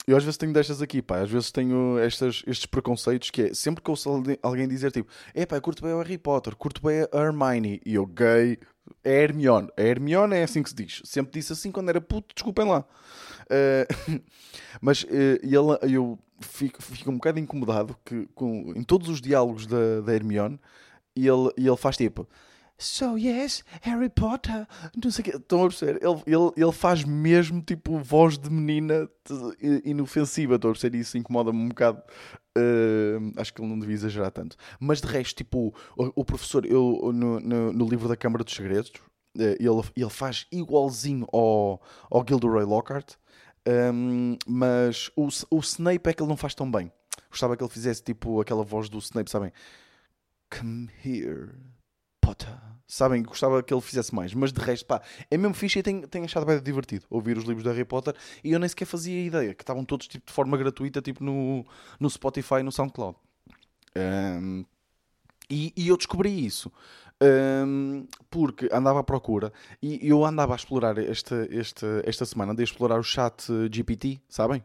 eu 0.06 0.16
às 0.16 0.24
vezes 0.24 0.38
tenho 0.38 0.54
destas 0.54 0.82
aqui, 0.82 1.02
pá. 1.02 1.20
Às 1.20 1.30
vezes 1.30 1.52
tenho 1.52 1.98
estas, 2.00 2.44
estes 2.48 2.66
preconceitos 2.66 3.30
que 3.30 3.44
é 3.44 3.54
sempre 3.54 3.84
que 3.84 3.90
ouço 3.90 4.10
alguém 4.42 4.68
dizer 4.68 4.92
tipo, 4.92 5.10
é 5.34 5.46
pá, 5.46 5.60
curto 5.60 5.84
bem 5.84 5.94
o 5.94 5.98
Harry 5.98 6.18
Potter, 6.18 6.56
curto 6.56 6.82
bem 6.82 7.08
a 7.12 7.18
Hermione. 7.18 7.82
E 7.86 7.96
eu, 7.96 8.06
gay, 8.06 8.58
é 9.04 9.24
Hermione. 9.24 9.70
A 9.78 9.82
Hermione 9.82 10.36
é 10.36 10.44
assim 10.44 10.64
que 10.64 10.70
se 10.70 10.76
diz. 10.76 11.02
Sempre 11.04 11.34
disse 11.34 11.54
assim 11.54 11.72
quando 11.72 11.90
era 11.90 12.00
puto, 12.00 12.34
desculpem 12.34 12.66
lá. 12.66 12.86
Uh, 13.50 14.22
mas 14.82 15.04
uh, 15.04 15.88
eu 15.90 16.20
fico, 16.40 16.82
fico 16.82 17.12
um 17.12 17.16
bocado 17.16 17.40
incomodado 17.40 17.98
que 18.06 18.28
com, 18.36 18.74
em 18.76 18.84
todos 18.84 19.10
os 19.10 19.22
diálogos 19.22 19.66
da, 19.66 20.02
da 20.02 20.14
Hermione 20.14 20.60
e 21.16 21.28
ele, 21.28 21.52
ele 21.58 21.78
faz 21.78 21.98
tipo 21.98 22.28
So 22.80 23.18
yes, 23.18 23.64
Harry 23.82 24.10
Potter, 24.10 24.68
não 25.04 25.10
sei 25.10 25.24
o 25.24 25.26
quê. 25.26 25.38
Estão 25.38 25.64
a 25.64 25.68
perceber? 25.68 26.00
Ele, 26.00 26.22
ele, 26.28 26.52
ele 26.56 26.72
faz 26.72 27.04
mesmo 27.04 27.60
tipo 27.60 27.98
voz 27.98 28.38
de 28.38 28.52
menina 28.52 29.10
inofensiva. 29.84 30.56
Estão 30.56 30.70
a 30.70 30.74
perceber? 30.74 31.00
Isso 31.00 31.18
incomoda-me 31.18 31.58
um 31.58 31.70
bocado. 31.70 32.04
Uh, 32.56 33.34
acho 33.36 33.52
que 33.52 33.62
ele 33.62 33.70
não 33.70 33.80
devia 33.80 33.96
exagerar 33.96 34.32
tanto. 34.32 34.56
Mas 34.80 35.02
de 35.02 35.08
resto, 35.08 35.38
tipo, 35.38 35.74
o, 35.98 36.22
o 36.22 36.26
professor, 36.26 36.68
eu, 36.68 37.12
no, 37.14 37.40
no, 37.40 37.74
no, 37.74 37.90
livro 37.90 38.08
da 38.08 38.16
Câmara 38.16 38.44
dos 38.44 38.54
Segredos, 38.54 38.92
uh, 38.92 39.42
ele, 39.42 39.82
ele 39.96 40.10
faz 40.10 40.46
igualzinho 40.52 41.26
ao, 41.34 41.82
ao 42.12 42.24
Gilderoy 42.28 42.64
Lockhart. 42.64 43.16
Um, 43.68 44.38
mas 44.46 45.10
o, 45.16 45.28
o 45.50 45.60
Snape 45.60 46.10
é 46.10 46.14
que 46.14 46.22
ele 46.22 46.30
não 46.30 46.38
faz 46.38 46.54
tão 46.54 46.70
bem. 46.70 46.92
Gostava 47.32 47.58
que 47.58 47.64
ele 47.64 47.72
fizesse 47.72 48.04
tipo 48.04 48.40
aquela 48.40 48.64
voz 48.64 48.88
do 48.88 49.00
Snape, 49.00 49.32
sabem? 49.32 49.52
Come 50.50 50.90
here 51.04 51.77
Potter. 52.28 52.50
Sabem, 52.86 53.24
gostava 53.24 53.64
que 53.64 53.74
ele 53.74 53.80
fizesse 53.80 54.14
mais, 54.14 54.34
mas 54.34 54.52
de 54.52 54.60
resto, 54.60 54.86
pá, 54.86 55.02
é 55.32 55.38
mesmo 55.38 55.54
fixe 55.54 55.80
e 55.80 55.84
tenho, 55.84 56.06
tenho 56.08 56.26
achado 56.26 56.46
bem 56.46 56.62
divertido 56.62 57.06
ouvir 57.10 57.38
os 57.38 57.46
livros 57.46 57.64
de 57.64 57.70
Harry 57.70 57.86
Potter 57.86 58.14
e 58.44 58.52
eu 58.52 58.60
nem 58.60 58.68
sequer 58.68 58.84
fazia 58.84 59.26
ideia 59.26 59.54
que 59.54 59.64
estavam 59.64 59.86
todos 59.86 60.10
tipo, 60.10 60.26
de 60.28 60.34
forma 60.34 60.58
gratuita, 60.58 61.02
tipo 61.02 61.24
no, 61.24 61.66
no 61.98 62.10
Spotify 62.10 62.56
e 62.56 62.64
no 62.64 62.72
SoundCloud. 62.72 63.18
Um, 63.96 64.66
e, 65.50 65.72
e, 65.78 65.88
eu 65.88 65.96
descobri 65.96 66.46
isso 66.46 66.70
um, 67.66 68.06
porque 68.30 68.68
andava 68.74 69.00
à 69.00 69.04
procura 69.04 69.54
e 69.82 70.06
eu 70.06 70.26
andava 70.26 70.54
a 70.54 70.58
explorar 70.58 70.98
esta, 70.98 71.48
esta, 71.50 72.04
esta 72.06 72.26
semana, 72.26 72.52
andei 72.52 72.64
a 72.64 72.68
explorar 72.68 73.00
o 73.00 73.04
chat 73.04 73.48
GPT, 73.72 74.20
sabem? 74.28 74.64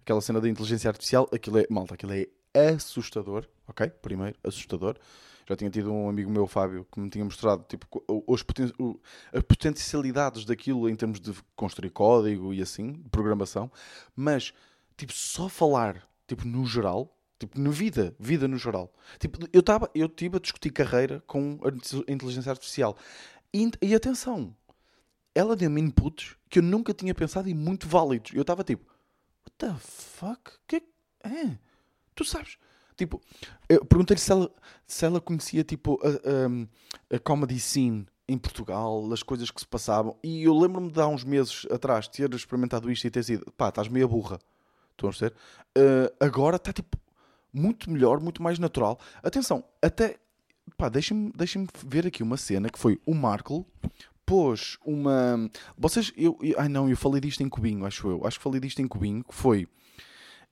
Aquela 0.00 0.20
cena 0.20 0.40
da 0.40 0.48
inteligência 0.48 0.88
artificial, 0.88 1.28
aquilo 1.32 1.58
é, 1.58 1.66
malta, 1.68 1.94
aquilo 1.94 2.12
é 2.12 2.28
assustador, 2.54 3.46
ok? 3.66 3.88
Primeiro, 4.02 4.36
assustador. 4.44 4.96
Já 5.48 5.56
tinha 5.56 5.70
tido 5.70 5.92
um 5.92 6.08
amigo 6.08 6.30
meu, 6.30 6.46
Fábio, 6.46 6.86
que 6.92 7.00
me 7.00 7.10
tinha 7.10 7.24
mostrado 7.24 7.64
tipo, 7.68 7.86
os 8.26 8.42
poten 8.42 8.72
as 9.32 9.42
potencialidades 9.42 10.44
daquilo 10.44 10.88
em 10.88 10.94
termos 10.94 11.20
de 11.20 11.32
construir 11.56 11.90
código 11.90 12.54
e 12.54 12.62
assim, 12.62 13.02
programação, 13.10 13.70
mas 14.14 14.54
tipo, 14.96 15.12
só 15.12 15.48
falar 15.48 16.08
tipo, 16.28 16.46
no 16.46 16.64
geral, 16.64 17.12
tipo, 17.36 17.60
na 17.60 17.70
vida, 17.70 18.14
vida 18.18 18.46
no 18.46 18.56
geral. 18.56 18.92
Tipo, 19.18 19.38
eu 19.52 19.58
estava 19.58 19.90
eu 19.92 20.08
tive 20.08 20.36
a 20.36 20.40
discutir 20.40 20.70
carreira 20.70 21.20
com 21.26 21.58
a 21.64 22.12
inteligência 22.12 22.50
artificial. 22.50 22.96
E, 23.52 23.68
e 23.82 23.92
atenção, 23.92 24.54
ela 25.34 25.56
deu-me 25.56 25.80
inputs 25.80 26.36
que 26.48 26.60
eu 26.60 26.62
nunca 26.62 26.94
tinha 26.94 27.14
pensado 27.14 27.48
e 27.48 27.54
muito 27.54 27.88
válidos. 27.88 28.32
Eu 28.34 28.42
estava 28.42 28.62
tipo, 28.62 28.84
what 29.44 29.56
the 29.58 29.74
fuck? 29.80 30.52
Que 30.68 30.82
é? 31.24 31.58
Tu 32.20 32.24
sabes? 32.26 32.58
Tipo, 32.98 33.18
perguntei-lhe 33.88 34.20
se 34.20 34.30
ela, 34.30 34.50
se 34.86 35.06
ela 35.06 35.22
conhecia 35.22 35.64
tipo 35.64 35.98
a, 36.04 36.08
a, 36.08 37.16
a, 37.16 37.18
comedy 37.18 37.58
scene 37.58 38.06
em 38.28 38.36
Portugal, 38.36 39.10
as 39.10 39.22
coisas 39.22 39.50
que 39.50 39.58
se 39.58 39.66
passavam. 39.66 40.18
E 40.22 40.42
eu 40.42 40.52
lembro-me 40.52 40.90
de 40.90 41.00
há 41.00 41.06
uns 41.06 41.24
meses 41.24 41.66
atrás 41.70 42.06
ter 42.08 42.30
experimentado 42.34 42.92
isto 42.92 43.06
e 43.06 43.10
ter 43.10 43.24
sido, 43.24 43.50
pá, 43.52 43.70
estás 43.70 43.88
meio 43.88 44.06
burra. 44.06 44.38
Estão 44.90 45.08
a 45.08 45.12
ver? 45.12 45.32
Uh, 45.78 46.14
agora 46.20 46.56
está 46.56 46.74
tipo 46.74 46.98
muito 47.50 47.90
melhor, 47.90 48.20
muito 48.20 48.42
mais 48.42 48.58
natural. 48.58 49.00
Atenção, 49.22 49.64
até 49.80 50.18
pá, 50.76 50.90
deixem-me 50.90 51.32
deixem 51.34 51.66
ver 51.86 52.06
aqui 52.06 52.22
uma 52.22 52.36
cena 52.36 52.68
que 52.68 52.78
foi 52.78 53.00
o 53.06 53.14
Markle 53.14 53.64
pôs 54.26 54.78
uma. 54.84 55.50
Vocês, 55.76 56.12
eu, 56.18 56.38
eu, 56.42 56.54
ai 56.60 56.68
não, 56.68 56.86
eu 56.86 56.98
falei 56.98 57.18
disto 57.18 57.42
em 57.42 57.48
cubinho, 57.48 57.86
acho 57.86 58.08
eu. 58.08 58.26
Acho 58.26 58.38
que 58.38 58.42
falei 58.44 58.60
disto 58.60 58.82
em 58.82 58.86
cubinho, 58.86 59.24
que 59.24 59.34
foi 59.34 59.66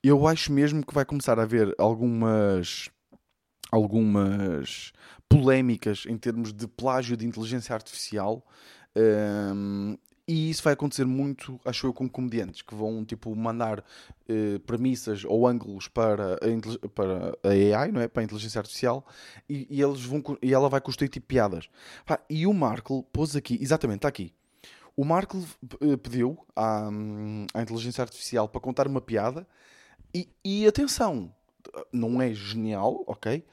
eu 0.03 0.27
acho 0.27 0.51
mesmo 0.51 0.85
que 0.85 0.93
vai 0.93 1.05
começar 1.05 1.39
a 1.39 1.43
haver 1.43 1.73
algumas 1.77 2.89
algumas 3.71 4.91
polémicas 5.27 6.05
em 6.07 6.17
termos 6.17 6.51
de 6.51 6.67
plágio 6.67 7.15
de 7.15 7.25
inteligência 7.25 7.75
artificial 7.75 8.43
um, 8.95 9.95
e 10.27 10.51
isso 10.51 10.61
vai 10.61 10.73
acontecer 10.73 11.05
muito, 11.05 11.59
acho 11.65 11.87
eu, 11.87 11.93
com 11.93 12.07
comediantes 12.07 12.61
que 12.61 12.75
vão 12.75 13.03
tipo 13.03 13.35
mandar 13.35 13.79
uh, 13.79 14.59
premissas 14.59 15.25
ou 15.25 15.47
ângulos 15.47 15.87
para 15.87 16.35
a, 16.35 16.89
para 16.89 17.35
a 17.43 17.49
AI, 17.49 17.91
não 17.91 17.99
é? 17.99 18.07
Para 18.07 18.21
a 18.21 18.25
inteligência 18.25 18.59
artificial 18.59 19.03
e, 19.49 19.65
e 19.71 19.81
eles 19.81 20.01
vão, 20.01 20.21
e 20.39 20.53
ela 20.53 20.69
vai 20.69 20.81
construir 20.81 21.09
tipo 21.09 21.25
piadas. 21.25 21.67
Pá, 22.05 22.19
e 22.29 22.45
o 22.45 22.53
Markle 22.53 23.03
pôs 23.11 23.35
aqui, 23.35 23.57
exatamente, 23.59 23.97
está 23.97 24.07
aqui. 24.07 24.31
O 24.95 25.03
Markle 25.03 25.43
uh, 25.81 25.97
pediu 25.97 26.37
à, 26.55 26.89
hum, 26.89 27.47
à 27.51 27.63
inteligência 27.63 28.03
artificial 28.03 28.47
para 28.47 28.61
contar 28.61 28.87
uma 28.87 29.01
piada 29.01 29.47
e, 30.13 30.27
e 30.43 30.67
atenção, 30.67 31.33
não 31.91 32.21
é 32.21 32.33
genial, 32.33 33.03
ok? 33.07 33.45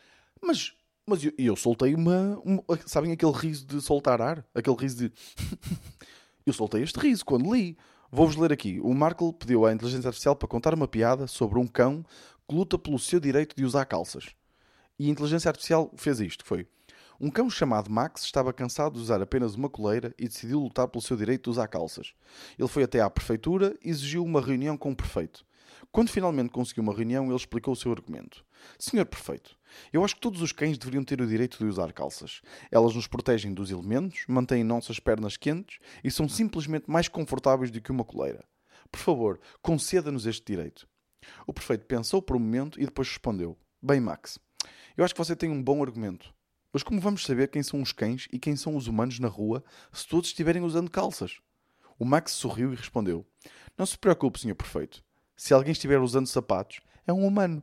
Mas, 0.43 0.75
mas 1.07 1.25
eu, 1.25 1.33
eu 1.39 1.57
soltei 1.57 1.95
uma, 1.95 2.41
uma, 2.45 2.63
Sabem 2.87 3.13
aquele 3.13 3.33
riso 3.33 3.67
de 3.67 3.81
soltar 3.81 4.21
ar? 4.21 4.45
Aquele 4.55 4.77
riso 4.77 4.97
de. 4.97 5.13
eu 6.47 6.53
soltei 6.53 6.83
este 6.83 6.99
riso 6.99 7.25
quando 7.25 7.53
li. 7.53 7.77
Vou-vos 8.11 8.37
ler 8.37 8.53
aqui. 8.53 8.81
O 8.81 8.95
Markle 8.95 9.33
pediu 9.33 9.67
à 9.67 9.73
inteligência 9.73 10.09
artificial 10.09 10.37
para 10.37 10.49
contar 10.49 10.73
uma 10.75 10.87
piada 10.87 11.27
sobre 11.27 11.59
um 11.59 11.67
cão 11.67 12.05
que 12.49 12.55
luta 12.55 12.79
pelo 12.79 12.99
seu 12.99 13.19
direito 13.19 13.57
de 13.57 13.65
usar 13.65 13.85
calças. 13.85 14.27
E 14.99 15.09
a 15.09 15.11
inteligência 15.11 15.49
artificial 15.49 15.93
fez 15.97 16.21
isto: 16.21 16.45
foi. 16.45 16.67
Um 17.19 17.31
cão 17.31 17.49
chamado 17.49 17.91
Max 17.91 18.23
estava 18.23 18.53
cansado 18.53 18.95
de 18.95 19.01
usar 19.01 19.23
apenas 19.23 19.55
uma 19.55 19.71
coleira 19.71 20.15
e 20.19 20.29
decidiu 20.29 20.61
lutar 20.61 20.87
pelo 20.87 21.03
seu 21.03 21.17
direito 21.17 21.45
de 21.45 21.51
usar 21.51 21.67
calças. 21.67 22.13
Ele 22.59 22.69
foi 22.69 22.83
até 22.83 23.01
à 23.01 23.09
prefeitura 23.09 23.75
e 23.83 23.89
exigiu 23.89 24.23
uma 24.23 24.41
reunião 24.41 24.77
com 24.77 24.91
o 24.91 24.97
prefeito. 24.97 25.45
Quando 25.93 26.11
finalmente 26.11 26.51
conseguiu 26.51 26.83
uma 26.83 26.95
reunião, 26.95 27.27
ele 27.27 27.35
explicou 27.35 27.73
o 27.73 27.77
seu 27.77 27.93
argumento. 27.93 28.45
Senhor 28.79 29.07
Prefeito, 29.07 29.57
eu 29.93 30.05
acho 30.05 30.15
que 30.15 30.21
todos 30.21 30.43
os 30.43 30.53
cães 30.53 30.79
deveriam 30.79 31.05
ter 31.05 31.21
o 31.21 31.27
direito 31.27 31.59
de 31.59 31.65
usar 31.65 31.93
calças. 31.93 32.41
Elas 32.71 32.95
nos 32.95 33.07
protegem 33.07 33.53
dos 33.53 33.71
elementos, 33.71 34.25
mantêm 34.29 34.65
nossas 34.65 34.99
pernas 34.99 35.37
quentes 35.37 35.79
e 36.03 36.11
são 36.11 36.29
simplesmente 36.29 36.91
mais 36.91 37.09
confortáveis 37.09 37.71
do 37.71 37.81
que 37.81 37.91
uma 37.91 38.05
coleira. 38.05 38.45
Por 38.91 39.01
favor, 39.01 39.41
conceda-nos 39.63 40.27
este 40.27 40.45
direito. 40.45 40.89
O 41.47 41.53
prefeito 41.53 41.87
pensou 41.87 42.23
por 42.23 42.37
um 42.37 42.41
momento 42.41 42.81
e 42.81 42.85
depois 42.85 43.09
respondeu: 43.09 43.59
Bem, 43.83 44.01
Max, 44.01 44.39
eu 44.97 45.05
acho 45.05 45.15
que 45.15 45.19
você 45.19 45.35
tem 45.35 45.51
um 45.51 45.63
bom 45.63 45.83
argumento. 45.83 46.35
Mas 46.73 46.83
como 46.83 47.01
vamos 47.01 47.25
saber 47.25 47.49
quem 47.49 47.63
são 47.63 47.81
os 47.81 47.93
cães 47.93 48.29
e 48.33 48.39
quem 48.39 48.55
são 48.55 48.77
os 48.77 48.87
humanos 48.87 49.19
na 49.19 49.29
rua 49.29 49.65
se 49.93 50.07
todos 50.07 50.29
estiverem 50.29 50.63
usando 50.63 50.91
calças? 50.91 51.41
O 51.99 52.05
Max 52.05 52.33
sorriu 52.33 52.73
e 52.73 52.77
respondeu: 52.77 53.27
Não 53.79 53.87
se 53.87 53.97
preocupe, 53.97 54.41
senhor 54.41 54.55
prefeito 54.55 55.06
se 55.37 55.53
alguém 55.53 55.73
estiver 55.73 56.01
usando 56.01 56.27
sapatos, 56.27 56.81
é 57.07 57.13
um 57.13 57.27
humano. 57.27 57.63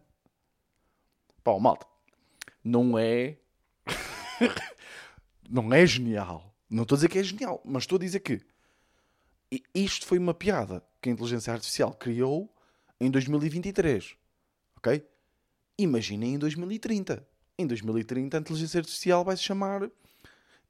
Pá, 1.44 1.58
malta, 1.60 1.86
não 2.64 2.98
é. 2.98 3.38
não 5.50 5.74
é 5.74 5.86
genial. 5.86 6.56
Não 6.70 6.84
estou 6.84 6.96
a 6.96 6.98
dizer 6.98 7.10
que 7.10 7.20
é 7.20 7.24
genial, 7.24 7.62
mas 7.66 7.84
estou 7.84 7.98
a 7.98 8.00
dizer 8.00 8.20
que 8.20 8.42
isto 9.74 10.06
foi 10.06 10.18
uma 10.18 10.34
piada 10.34 10.84
que 11.02 11.10
a 11.10 11.12
inteligência 11.12 11.54
artificial 11.54 11.94
criou 11.94 12.54
em 13.00 13.12
2023. 13.12 14.16
Ok? 14.78 15.06
Imaginem 15.78 16.36
em 16.36 16.40
2030. 16.40 17.28
Em 17.58 17.68
2030 17.68 18.38
a 18.38 18.40
inteligência 18.40 18.80
artificial 18.80 19.24
vai 19.24 19.38
se 19.38 19.44
chamar 19.44 19.90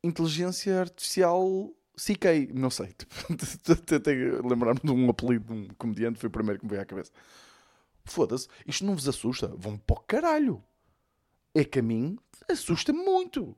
inteligência 0.04 0.82
artificial 0.82 1.74
CK, 1.96 2.52
não 2.54 2.70
sei. 2.70 2.94
Tentei 3.86 4.16
lembrar-me 4.42 4.80
de 4.84 4.92
um 4.92 5.10
apelido 5.10 5.46
de 5.46 5.54
um 5.54 5.68
comediante, 5.76 6.20
foi 6.20 6.28
o 6.28 6.32
primeiro 6.32 6.60
que 6.60 6.66
me 6.66 6.70
veio 6.70 6.82
à 6.82 6.86
cabeça. 6.86 7.12
Foda-se, 8.06 8.48
isto 8.68 8.86
não 8.86 8.96
vos 8.96 9.08
assusta? 9.08 9.48
Vão 9.58 9.78
para 9.78 9.96
o 9.96 10.00
caralho. 10.02 10.64
É 11.54 11.64
que 11.64 11.80
a 11.80 11.84
mim 11.84 12.18
assusta 12.50 12.92
muito. 12.92 13.56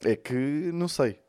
É 0.00 0.16
que, 0.16 0.34
não 0.72 0.88
sei. 0.88 1.20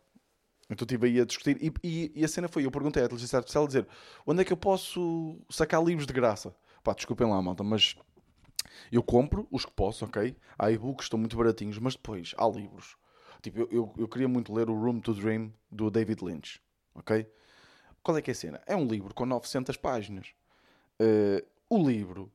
Então 0.69 0.85
estive 0.85 1.07
aí 1.07 1.21
a 1.21 1.25
discutir. 1.25 1.57
E, 1.61 1.71
e, 1.83 2.11
e, 2.15 2.25
a 2.25 2.27
cena 2.27 2.47
foi: 2.47 2.65
eu 2.65 2.71
perguntei 2.71 3.03
à 3.03 3.05
inteligência 3.05 3.37
artificial 3.37 3.67
dizer 3.67 3.87
onde 4.25 4.41
é 4.41 4.45
que 4.45 4.51
eu 4.51 4.57
posso 4.57 5.39
sacar 5.49 5.83
livros 5.83 6.07
de 6.07 6.13
graça. 6.13 6.55
Pá, 6.83 6.93
desculpem 6.93 7.27
lá, 7.27 7.41
malta, 7.41 7.63
mas 7.63 7.95
eu 8.91 9.03
compro 9.03 9.47
os 9.51 9.65
que 9.65 9.71
posso, 9.71 10.03
ok? 10.05 10.35
Há 10.57 10.71
e-books, 10.71 11.05
estão 11.05 11.19
muito 11.19 11.37
baratinhos, 11.37 11.77
mas 11.77 11.95
depois 11.95 12.33
há 12.37 12.47
livros 12.47 12.97
Tipo, 13.43 13.59
eu, 13.59 13.67
eu, 13.69 13.93
eu 13.97 14.07
queria 14.07 14.27
muito 14.27 14.53
ler 14.53 14.69
o 14.69 14.73
Room 14.73 15.01
to 15.01 15.13
Dream 15.13 15.53
do 15.69 15.91
David 15.91 16.23
Lynch, 16.23 16.61
ok? 16.95 17.29
Qual 18.01 18.17
é 18.17 18.21
que 18.21 18.31
é 18.31 18.33
a 18.33 18.35
cena? 18.35 18.61
É 18.65 18.73
um 18.73 18.87
livro 18.87 19.13
com 19.13 19.25
900 19.25 19.75
páginas. 19.75 20.27
Uh, 20.99 21.45
o 21.69 21.85
livro 21.85 22.31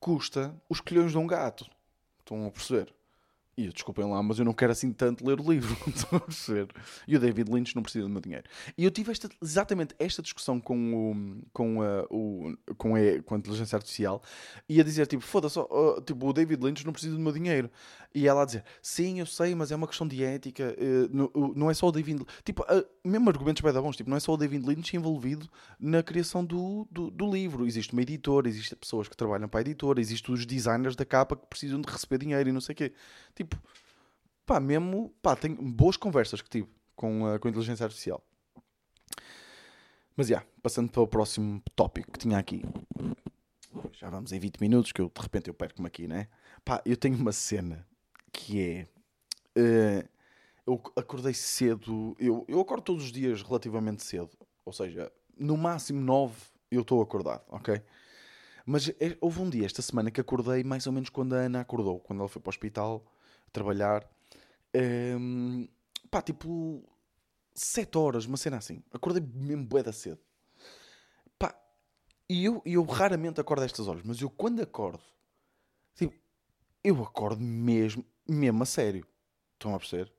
custa 0.00 0.58
os 0.66 0.80
colhões 0.80 1.12
de 1.12 1.18
um 1.18 1.26
gato. 1.26 1.70
Estão 2.20 2.46
a 2.46 2.50
perceber? 2.50 2.92
E 3.58 3.68
desculpem 3.68 4.04
lá, 4.04 4.22
mas 4.22 4.38
eu 4.38 4.44
não 4.44 4.52
quero 4.52 4.72
assim 4.72 4.92
tanto 4.92 5.26
ler 5.26 5.40
o 5.40 5.50
livro, 5.50 5.74
a? 6.28 6.74
E 7.08 7.16
o 7.16 7.20
David 7.20 7.50
Lynch 7.50 7.74
não 7.74 7.82
precisa 7.82 8.04
do 8.04 8.10
meu 8.10 8.20
dinheiro. 8.20 8.44
E 8.76 8.84
eu 8.84 8.90
tive 8.90 9.10
esta, 9.10 9.30
exatamente 9.42 9.94
esta 9.98 10.20
discussão 10.20 10.60
com, 10.60 11.12
o, 11.12 11.42
com, 11.54 11.80
a, 11.80 12.04
o, 12.10 12.54
com, 12.76 12.94
a, 12.94 13.22
com 13.24 13.34
a 13.34 13.38
inteligência 13.38 13.76
artificial 13.76 14.22
e 14.68 14.78
a 14.78 14.84
dizer, 14.84 15.06
tipo, 15.06 15.22
foda-se, 15.22 15.58
tipo, 16.04 16.28
o 16.28 16.32
David 16.34 16.62
Lynch 16.62 16.84
não 16.84 16.92
precisa 16.92 17.14
do 17.14 17.20
meu 17.20 17.32
dinheiro. 17.32 17.70
E 18.14 18.26
ela 18.26 18.42
a 18.42 18.44
dizer, 18.44 18.64
sim, 18.82 19.20
eu 19.20 19.26
sei, 19.26 19.54
mas 19.54 19.70
é 19.70 19.76
uma 19.76 19.86
questão 19.86 20.08
de 20.08 20.24
ética, 20.24 20.74
uh, 20.78 21.14
não, 21.14 21.52
não, 21.54 21.70
é 21.70 21.74
só 21.74 21.86
o 21.86 21.92
David 21.92 22.18
Lynch. 22.18 22.32
Tipo, 22.44 22.62
uh, 22.62 22.86
mesmo 23.04 23.28
argumentos 23.28 23.60
bem 23.60 23.72
da 23.72 23.80
bons, 23.80 23.96
tipo, 23.96 24.08
não 24.08 24.16
é 24.16 24.20
só 24.20 24.32
o 24.32 24.36
David 24.38 24.66
Lynch 24.66 24.96
envolvido 24.96 25.48
na 25.78 26.02
criação 26.02 26.44
do, 26.44 26.88
do, 26.90 27.10
do 27.10 27.30
livro. 27.30 27.66
Existe 27.66 27.92
uma 27.92 28.00
editora, 28.02 28.48
existem 28.48 28.76
pessoas 28.78 29.06
que 29.06 29.16
trabalham 29.16 29.48
para 29.48 29.60
a 29.60 29.62
editora, 29.62 30.00
existem 30.00 30.34
os 30.34 30.46
designers 30.46 30.96
da 30.96 31.04
capa 31.04 31.36
que 31.36 31.46
precisam 31.46 31.78
de 31.78 31.90
receber 31.90 32.18
dinheiro 32.18 32.48
e 32.48 32.52
não 32.52 32.60
sei 32.60 32.72
o 32.72 32.76
quê. 32.76 32.92
Tipo, 33.34 33.45
pá, 34.44 34.60
mesmo, 34.60 35.14
pá, 35.20 35.34
tenho 35.36 35.56
boas 35.56 35.96
conversas 35.96 36.40
que 36.40 36.48
tive 36.48 36.68
com 36.94 37.26
a, 37.26 37.38
com 37.38 37.48
a 37.48 37.50
inteligência 37.50 37.84
artificial. 37.84 38.24
Mas, 40.16 40.28
já, 40.28 40.36
yeah, 40.36 40.50
passando 40.62 40.90
para 40.90 41.02
o 41.02 41.06
próximo 41.06 41.62
tópico 41.74 42.12
que 42.12 42.18
tinha 42.18 42.38
aqui. 42.38 42.62
Já 43.92 44.08
vamos 44.08 44.32
em 44.32 44.38
20 44.38 44.58
minutos, 44.60 44.92
que 44.92 45.00
eu, 45.00 45.12
de 45.14 45.20
repente 45.20 45.48
eu 45.48 45.54
perco-me 45.54 45.86
aqui, 45.86 46.08
né? 46.08 46.28
Pá, 46.64 46.82
eu 46.86 46.96
tenho 46.96 47.16
uma 47.16 47.32
cena 47.32 47.86
que 48.32 48.62
é... 48.62 48.86
Uh, 49.58 50.08
eu 50.66 50.82
acordei 50.96 51.32
cedo, 51.32 52.16
eu, 52.18 52.44
eu 52.48 52.60
acordo 52.60 52.82
todos 52.82 53.04
os 53.04 53.12
dias 53.12 53.42
relativamente 53.42 54.02
cedo. 54.02 54.30
Ou 54.64 54.72
seja, 54.72 55.12
no 55.38 55.56
máximo 55.56 56.00
9 56.00 56.34
eu 56.70 56.80
estou 56.80 57.00
acordado, 57.00 57.44
ok? 57.48 57.80
Mas 58.64 58.88
é, 58.88 59.16
houve 59.20 59.40
um 59.40 59.48
dia 59.48 59.64
esta 59.64 59.80
semana 59.80 60.10
que 60.10 60.20
acordei 60.20 60.64
mais 60.64 60.86
ou 60.86 60.92
menos 60.92 61.08
quando 61.08 61.34
a 61.34 61.38
Ana 61.38 61.60
acordou, 61.60 62.00
quando 62.00 62.18
ela 62.18 62.28
foi 62.28 62.42
para 62.42 62.48
o 62.48 62.50
hospital 62.50 63.04
trabalhar. 63.52 64.08
Um, 64.74 65.68
pá, 66.10 66.22
tipo, 66.22 66.82
7 67.54 67.96
horas, 67.96 68.26
uma 68.26 68.36
cena 68.36 68.58
assim. 68.58 68.82
Acordei 68.92 69.22
mesmo 69.34 69.64
bué 69.64 69.82
da 69.82 69.92
cedo. 69.92 70.20
Pá, 71.38 71.54
e 72.28 72.44
eu, 72.44 72.62
eu 72.64 72.84
raramente 72.84 73.40
acordo 73.40 73.62
a 73.62 73.66
estas 73.66 73.88
horas, 73.88 74.02
mas 74.04 74.20
eu 74.20 74.30
quando 74.30 74.60
acordo, 74.62 75.02
tipo, 75.94 76.14
eu 76.84 77.02
acordo 77.02 77.40
mesmo, 77.40 78.04
mesmo 78.28 78.62
a 78.62 78.66
sério. 78.66 79.06
Estão 79.54 79.74
a 79.74 79.78
perceber? 79.78 80.12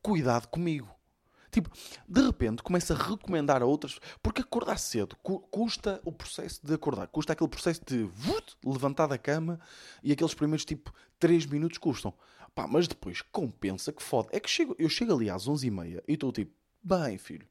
Cuidado 0.00 0.48
comigo. 0.48 0.98
Tipo, 1.50 1.70
de 2.06 2.20
repente 2.22 2.62
começa 2.62 2.94
a 2.94 2.96
recomendar 2.96 3.62
a 3.62 3.66
outras, 3.66 3.98
porque 4.22 4.42
acordar 4.42 4.78
cedo 4.78 5.16
custa 5.16 6.00
o 6.04 6.12
processo 6.12 6.64
de 6.64 6.74
acordar, 6.74 7.06
custa 7.08 7.32
aquele 7.32 7.48
processo 7.48 7.80
de 7.86 8.02
vut, 8.02 8.56
levantar 8.64 9.06
da 9.06 9.16
cama 9.16 9.58
e 10.02 10.12
aqueles 10.12 10.34
primeiros 10.34 10.64
tipo 10.64 10.92
3 11.18 11.46
minutos 11.46 11.78
custam. 11.78 12.12
Pá, 12.58 12.66
mas 12.66 12.88
depois 12.88 13.22
compensa 13.22 13.92
que 13.92 14.02
foda. 14.02 14.30
É 14.32 14.40
que 14.40 14.50
chego, 14.50 14.74
eu 14.80 14.88
chego 14.88 15.14
ali 15.14 15.30
às 15.30 15.46
11h30 15.48 16.02
e 16.08 16.12
estou 16.14 16.32
tipo, 16.32 16.52
bem 16.82 17.16
filho, 17.16 17.46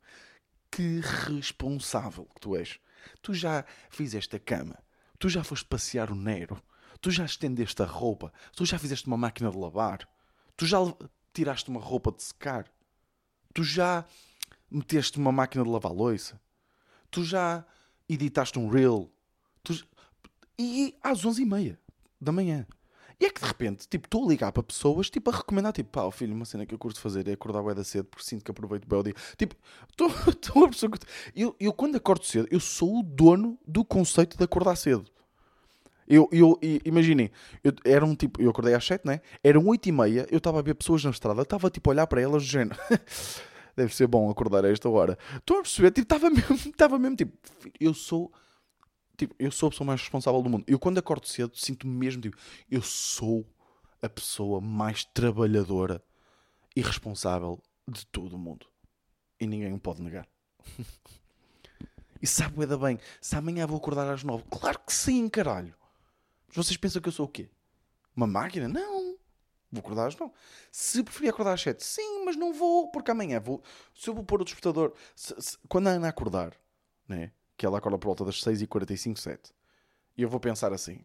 que 0.70 1.00
responsável 1.30 2.26
que 2.36 2.41
tu 2.41 2.58
és. 2.58 2.78
Tu 3.22 3.34
já 3.34 3.63
fizeste 3.89 4.36
a 4.36 4.39
cama, 4.39 4.78
tu 5.17 5.30
já 5.30 5.46
foste 5.46 5.63
passear 5.63 6.12
o 6.12 6.15
Nero, 6.15 6.62
tu 7.00 7.10
já 7.10 7.24
estendeste 7.24 7.82
a 7.82 7.86
roupa, 7.86 8.34
tu 8.54 8.65
já 8.65 8.78
fizeste 8.78 9.08
uma 9.08 9.15
máquina 9.15 9.50
de 9.50 9.58
lavar, 9.58 10.06
tu 10.58 10.65
já 10.65 10.80
tiraste 11.34 11.70
uma 11.70 11.80
roupa 11.80 12.12
de 12.12 12.24
secar 12.24 12.70
Tu 13.54 13.63
já 13.63 14.06
meteste 14.70 15.17
uma 15.17 15.32
máquina 15.32 15.63
de 15.63 15.70
lavar 15.70 15.93
louça? 15.93 16.38
Tu 17.10 17.24
já 17.24 17.65
editaste 18.10 18.60
um 18.60 18.67
reel? 18.67 19.10
Tu... 19.63 19.74
E 20.60 20.98
às 21.02 21.24
11h30 21.24 21.78
da 22.20 22.34
manhã. 22.34 22.67
E 23.20 23.26
é 23.26 23.30
que 23.32 23.42
de 23.42 23.48
repente, 23.48 23.88
tipo, 23.88 24.06
estou 24.06 24.26
a 24.26 24.30
ligar 24.30 24.52
para 24.52 24.62
pessoas, 24.62 25.10
tipo, 25.10 25.32
a 25.32 25.36
recomendar, 25.36 25.74
tipo, 25.74 25.90
pá, 25.90 26.10
filho, 26.12 26.36
uma 26.36 26.46
cena 26.46 26.66
que 26.66 26.74
eu 26.74 26.78
curto 26.78 27.00
fazer 27.00 27.28
é 27.28 27.34
acordar 27.34 27.64
bem 27.64 27.74
da 27.74 27.84
cedo 27.84 28.06
porque 28.06 28.24
sinto 28.24 28.46
que 28.46 28.52
aproveito 28.52 28.88
bem 28.88 29.00
o 29.00 29.04
dia. 29.04 29.16
Tipo, 29.36 29.56
estou 30.30 30.66
a 30.66 30.70
pessoa 30.70 30.92
que... 30.92 31.00
Eu, 31.36 31.56
eu, 31.60 31.74
quando 31.74 31.96
acordo 31.96 32.24
cedo, 32.26 32.48
eu 32.52 32.60
sou 32.60 33.00
o 33.00 33.04
dono 33.04 33.58
do 33.66 33.84
conceito 33.84 34.38
de 34.38 34.44
acordar 34.44 34.76
cedo. 34.76 35.06
Eu, 36.08 36.30
eu, 36.32 36.58
imaginem, 36.86 37.30
eu, 37.62 37.74
era 37.84 38.06
um 38.06 38.16
tipo, 38.16 38.42
eu 38.42 38.50
acordei 38.50 38.74
às 38.74 38.86
7, 38.86 39.06
né? 39.06 39.20
Eram 39.44 39.68
8 39.68 39.90
e 39.90 39.92
meia, 39.92 40.26
eu 40.32 40.38
estava 40.38 40.60
a 40.60 40.62
ver 40.62 40.74
pessoas 40.74 41.04
na 41.04 41.10
estrada, 41.10 41.42
estava 41.42 41.70
tipo 41.70 41.90
a 41.90 41.92
olhar 41.92 42.08
para 42.08 42.22
elas 42.22 42.44
do 42.44 42.48
género. 42.50 42.80
Deve 43.76 43.94
ser 43.94 44.08
bom 44.08 44.30
acordar 44.30 44.64
a 44.64 44.72
esta 44.72 44.88
hora. 44.90 45.18
Estou 45.36 45.58
a 45.58 45.62
perceber, 45.62 45.92
tipo, 45.92 46.06
estava 46.06 46.30
mesmo, 46.30 46.56
estava 46.72 46.98
mesmo 46.98 47.18
tipo, 47.18 47.34
eu 47.80 47.94
sou, 47.94 48.32
tipo, 49.18 49.36
eu 49.40 49.52
sou 49.52 49.68
a 49.68 49.70
pessoa 49.72 49.88
mais 49.88 50.02
responsável 50.02 50.42
do 50.42 50.50
mundo. 50.50 50.64
Eu 50.68 50.80
quando 50.80 51.00
acordo 51.00 51.28
cedo 51.28 51.58
sinto-me 51.58 51.94
mesmo, 51.94 52.22
tipo, 52.22 52.38
eu 52.70 52.82
sou 52.82 53.46
a 54.02 54.08
pessoa 54.08 54.62
mais 54.62 55.04
trabalhadora 55.04 56.04
e 56.76 56.82
responsável 56.82 57.62
de 57.88 58.06
todo 58.06 58.36
o 58.36 58.40
mundo. 58.40 58.68
E 59.40 59.48
ninguém 59.48 59.72
me 59.72 59.80
pode 59.80 60.02
negar. 60.02 60.28
e 62.22 62.28
sabe, 62.28 62.62
ainda 62.62 62.78
bem, 62.78 63.00
se 63.20 63.36
amanhã 63.36 63.66
vou 63.66 63.78
acordar 63.78 64.08
às 64.12 64.24
9, 64.24 64.44
claro 64.50 64.80
que 64.80 64.94
sim, 64.94 65.28
caralho. 65.28 65.76
Vocês 66.54 66.78
pensam 66.78 67.02
que 67.02 67.10
eu 67.10 67.14
sou 67.14 67.26
o 67.26 67.30
quê? 67.30 67.50
Uma 68.16 68.28
máquina? 68.28 68.68
Não. 68.68 69.18
Vou 69.72 69.80
acordar 69.80 70.08
às 70.08 70.16
9. 70.16 70.34
Se 70.72 71.04
preferir 71.04 71.30
acordar 71.30 71.54
às 71.54 71.62
7, 71.62 71.84
sim, 71.84 72.24
mas 72.24 72.36
não 72.36 72.54
vou, 72.54 72.90
porque 72.90 73.12
amanhã 73.12 73.40
vou. 73.40 73.62
Se 73.94 74.10
eu 74.10 74.14
vou 74.14 74.24
pôr 74.24 74.42
o 74.42 74.46
despertador. 74.46 74.94
Se, 75.16 75.36
se, 75.40 75.58
quando 75.68 75.88
a 75.88 75.92
Ana 75.92 76.08
acordar, 76.08 76.54
né? 77.08 77.32
Que 77.58 77.65
ela 77.65 77.80
acorda 77.80 77.98
por 77.98 78.06
volta 78.06 78.24
das 78.24 78.41
6h45, 78.41 79.17
7 79.17 79.52
e 80.17 80.24
eu 80.24 80.30
vou 80.30 80.39
pensar 80.39 80.74
assim: 80.74 81.00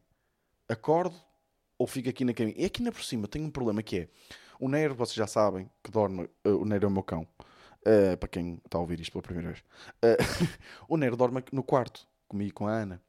acordo 0.68 1.14
ou 1.78 1.86
fico 1.86 2.08
aqui 2.08 2.24
na 2.24 2.32
caminha? 2.32 2.56
E 2.56 2.64
aqui 2.64 2.82
na 2.82 2.90
por 2.90 3.04
cima 3.04 3.28
tem 3.28 3.44
um 3.44 3.50
problema 3.50 3.82
que 3.82 4.00
é: 4.00 4.08
o 4.58 4.68
Nero, 4.68 4.94
vocês 4.94 5.14
já 5.14 5.26
sabem 5.26 5.70
que 5.82 5.90
dorme. 5.90 6.24
Uh, 6.44 6.56
o 6.62 6.64
Nero 6.64 6.86
é 6.86 6.88
o 6.88 6.90
meu 6.90 7.02
cão. 7.02 7.26
Uh, 7.80 8.16
para 8.16 8.28
quem 8.28 8.60
está 8.64 8.78
a 8.78 8.80
ouvir 8.80 9.00
isto 9.00 9.12
pela 9.12 9.22
primeira 9.22 9.50
vez, 9.50 9.60
uh, 9.60 10.54
o 10.88 10.96
Nero 10.96 11.16
dorme 11.16 11.44
no 11.52 11.62
quarto 11.62 12.08
comigo 12.28 12.54
com 12.54 12.66
a 12.66 12.72
Ana. 12.72 13.02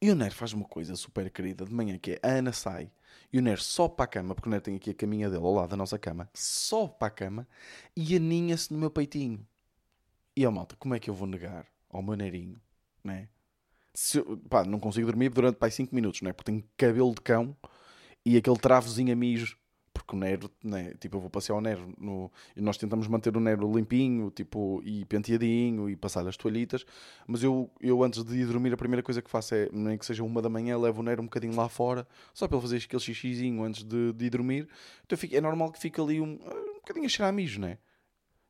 E 0.00 0.10
o 0.10 0.14
Nero 0.14 0.34
faz 0.34 0.52
uma 0.52 0.66
coisa 0.66 0.94
super 0.96 1.30
querida 1.30 1.64
de 1.64 1.72
manhã, 1.72 1.98
que 1.98 2.12
é 2.12 2.20
a 2.22 2.28
Ana 2.28 2.52
sai 2.52 2.90
e 3.32 3.38
o 3.38 3.42
Nero 3.42 3.60
sobe 3.60 3.96
para 3.96 4.04
a 4.04 4.08
cama, 4.08 4.34
porque 4.34 4.48
o 4.48 4.50
Nero 4.50 4.62
tem 4.62 4.76
aqui 4.76 4.90
a 4.90 4.94
caminha 4.94 5.30
dele 5.30 5.42
ao 5.42 5.54
lado 5.54 5.70
da 5.70 5.76
nossa 5.76 5.98
cama, 5.98 6.28
sobe 6.34 6.94
para 6.98 7.08
a 7.08 7.10
cama 7.10 7.48
e 7.96 8.14
aninha-se 8.14 8.72
no 8.72 8.78
meu 8.78 8.90
peitinho. 8.90 9.46
E 10.36 10.44
a 10.44 10.50
malta, 10.50 10.76
como 10.76 10.94
é 10.94 10.98
que 10.98 11.08
eu 11.08 11.14
vou 11.14 11.26
negar 11.26 11.66
ao 11.92 12.02
meu 12.02 12.16
Nerinho, 12.16 12.60
né? 13.04 13.28
Se 13.94 14.20
pá, 14.48 14.64
não 14.64 14.80
consigo 14.80 15.06
dormir 15.06 15.28
durante 15.28 15.56
pá, 15.56 15.70
5 15.70 15.94
minutos, 15.94 16.22
né? 16.22 16.32
Porque 16.32 16.50
tenho 16.50 16.64
cabelo 16.76 17.14
de 17.14 17.20
cão 17.20 17.56
e 18.24 18.36
aquele 18.36 18.58
travozinho 18.58 19.12
a 19.12 19.16
mijo 19.16 19.56
porque 19.92 20.16
o 20.16 20.18
Nero, 20.18 20.50
né, 20.64 20.94
tipo, 20.98 21.16
eu 21.16 21.20
vou 21.20 21.30
passear 21.30 21.56
o 21.56 21.60
Nero 21.60 21.92
no, 21.98 22.30
e 22.56 22.60
nós 22.60 22.76
tentamos 22.76 23.06
manter 23.06 23.36
o 23.36 23.40
Nero 23.40 23.70
limpinho, 23.72 24.30
tipo, 24.30 24.82
e 24.84 25.04
penteadinho 25.04 25.88
e 25.88 25.96
passar 25.96 26.26
as 26.26 26.36
toalhitas, 26.36 26.84
mas 27.26 27.42
eu, 27.42 27.70
eu 27.80 28.02
antes 28.02 28.24
de 28.24 28.36
ir 28.36 28.46
dormir 28.46 28.72
a 28.72 28.76
primeira 28.76 29.02
coisa 29.02 29.20
que 29.20 29.30
faço 29.30 29.54
é, 29.54 29.68
nem 29.72 29.98
que 29.98 30.06
seja 30.06 30.24
uma 30.24 30.40
da 30.40 30.48
manhã, 30.48 30.78
levo 30.78 31.00
o 31.00 31.04
Nero 31.04 31.22
um 31.22 31.26
bocadinho 31.26 31.54
lá 31.54 31.68
fora, 31.68 32.06
só 32.32 32.48
para 32.48 32.56
ele 32.56 32.62
fazer 32.62 32.76
aquele 32.78 33.02
xixizinho 33.02 33.62
antes 33.62 33.84
de, 33.84 34.12
de 34.12 34.24
ir 34.26 34.30
dormir, 34.30 34.68
então 35.04 35.16
fico, 35.16 35.36
é 35.36 35.40
normal 35.40 35.70
que 35.70 35.78
fique 35.78 36.00
ali 36.00 36.20
um, 36.20 36.34
um 36.34 36.74
bocadinho 36.74 37.06
a 37.06 37.08
cheirar 37.08 37.28
a 37.28 37.32
mijo, 37.32 37.60
né? 37.60 37.78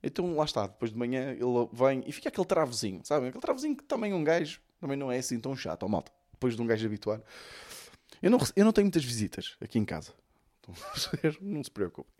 Então 0.02 0.34
lá 0.34 0.44
está, 0.44 0.66
depois 0.66 0.90
de 0.90 0.98
manhã 0.98 1.30
ele 1.32 1.68
vem 1.72 2.02
e 2.06 2.12
fica 2.12 2.28
aquele 2.28 2.46
travozinho, 2.46 3.00
sabe? 3.04 3.28
Aquele 3.28 3.42
travozinho 3.42 3.76
que 3.76 3.84
também 3.84 4.12
um 4.12 4.24
gajo 4.24 4.60
também 4.80 4.96
não 4.96 5.12
é 5.12 5.18
assim 5.18 5.38
tão 5.38 5.56
chato, 5.56 5.84
ó 5.84 5.88
malta, 5.88 6.10
depois 6.32 6.56
de 6.56 6.62
um 6.62 6.66
gajo 6.66 6.84
habituar. 6.84 7.20
Eu 8.20 8.30
não, 8.30 8.38
eu 8.56 8.64
não 8.64 8.72
tenho 8.72 8.86
muitas 8.86 9.04
visitas 9.04 9.56
aqui 9.60 9.78
em 9.78 9.84
casa. 9.84 10.12
não 11.40 11.62
se 11.62 11.70
preocupe. 11.70 12.10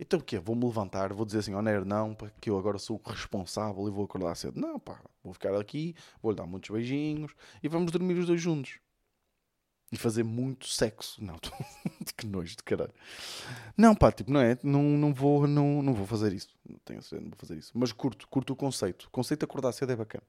Então 0.00 0.18
o 0.18 0.22
quê? 0.22 0.38
Vou-me 0.38 0.64
levantar, 0.64 1.12
vou 1.12 1.24
dizer 1.24 1.40
assim, 1.40 1.54
oh 1.54 1.62
Nero, 1.62 1.84
não, 1.84 2.14
porque 2.14 2.50
eu 2.50 2.58
agora 2.58 2.78
sou 2.78 3.00
responsável 3.04 3.86
e 3.86 3.90
vou 3.90 4.04
acordar 4.04 4.34
cedo. 4.34 4.58
Não, 4.58 4.78
pá, 4.78 5.00
vou 5.22 5.32
ficar 5.32 5.54
aqui, 5.54 5.94
vou-lhe 6.22 6.36
dar 6.36 6.46
muitos 6.46 6.70
beijinhos 6.70 7.32
e 7.62 7.68
vamos 7.68 7.92
dormir 7.92 8.14
os 8.14 8.26
dois 8.26 8.40
juntos. 8.40 8.78
E 9.92 9.96
fazer 9.96 10.22
muito 10.22 10.66
sexo. 10.66 11.22
Não, 11.22 11.36
que 12.16 12.26
nojo 12.26 12.56
de 12.56 12.62
caralho. 12.62 12.94
Não, 13.76 13.94
pá, 13.94 14.10
tipo, 14.10 14.32
não 14.32 14.40
é? 14.40 14.58
Não, 14.62 14.82
não, 14.82 15.12
vou, 15.12 15.46
não, 15.46 15.82
não 15.82 15.92
vou 15.92 16.06
fazer 16.06 16.32
isso. 16.32 16.48
Não 16.66 16.78
tenho 16.84 17.02
certeza, 17.02 17.20
não 17.20 17.30
vou 17.30 17.38
fazer 17.38 17.58
isso. 17.58 17.72
Mas 17.74 17.92
curto, 17.92 18.26
curto 18.28 18.54
o 18.54 18.56
conceito. 18.56 19.04
O 19.04 19.10
conceito 19.10 19.40
de 19.40 19.44
acordar 19.44 19.72
cedo 19.72 19.92
é 19.92 19.96
bacana. 19.96 20.24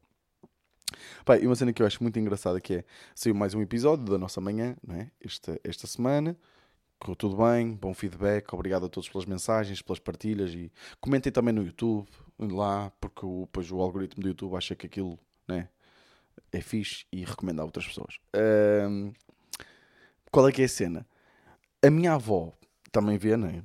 Pá, 1.24 1.38
e 1.38 1.48
uma 1.48 1.56
cena 1.56 1.72
que 1.72 1.82
eu 1.82 1.88
acho 1.88 2.04
muito 2.04 2.20
engraçada 2.20 2.60
que 2.60 2.76
é, 2.76 2.86
saiu 3.16 3.34
mais 3.34 3.54
um 3.54 3.62
episódio 3.62 4.06
da 4.06 4.18
nossa 4.18 4.42
manhã, 4.42 4.76
não 4.86 4.96
é? 4.96 5.10
Esta, 5.22 5.60
esta 5.64 5.88
semana 5.88 6.38
correu 7.04 7.16
tudo 7.18 7.38
bem, 7.38 7.74
bom 7.74 7.94
feedback, 7.94 8.54
obrigado 8.54 8.86
a 8.86 8.90
todos 8.90 9.10
pelas 9.10 9.26
mensagens, 9.26 9.82
pelas 9.82 10.00
partilhas 10.00 10.54
e 10.54 10.72
comentem 11.02 11.32
também 11.32 11.54
no 11.54 11.64
YouTube, 11.64 12.08
lá, 12.40 12.92
porque 13.02 13.26
o, 13.26 13.42
depois 13.42 13.70
o 13.72 13.82
algoritmo 13.82 14.24
do 14.24 14.30
YouTube 14.30 14.56
acha 14.56 14.74
que 14.74 14.86
aquilo 14.86 15.20
né, 15.46 15.68
é 16.52 16.62
fixe 16.62 17.06
e 17.12 17.26
recomenda 17.26 17.62
a 17.62 17.66
outras 17.66 17.86
pessoas. 17.86 18.18
Um, 18.90 19.12
qual 20.34 20.50
é 20.50 20.52
que 20.52 20.64
é 20.64 20.66
a 20.66 20.70
cena? 20.70 21.08
A 21.82 21.90
minha 21.90 22.14
avó 22.14 22.52
também 22.92 23.18
vê, 23.18 23.38
né? 23.38 23.64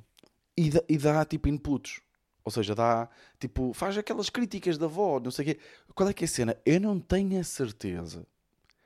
e, 0.59 0.69
dá, 0.69 0.83
e 0.89 0.97
dá 0.97 1.25
tipo 1.25 1.47
inputs. 1.47 2.01
Ou 2.43 2.51
seja, 2.51 2.75
dá 2.75 3.09
tipo, 3.39 3.73
faz 3.73 3.97
aquelas 3.97 4.29
críticas 4.29 4.77
da 4.77 4.85
avó, 4.85 5.19
não 5.19 5.31
sei 5.31 5.43
o 5.43 5.47
quê. 5.47 5.59
Qual 5.95 6.09
é 6.09 6.13
que 6.13 6.23
é 6.23 6.27
a 6.27 6.29
cena? 6.29 6.57
Eu 6.65 6.79
não 6.81 6.99
tenho 6.99 7.39
a 7.39 7.43
certeza 7.43 8.27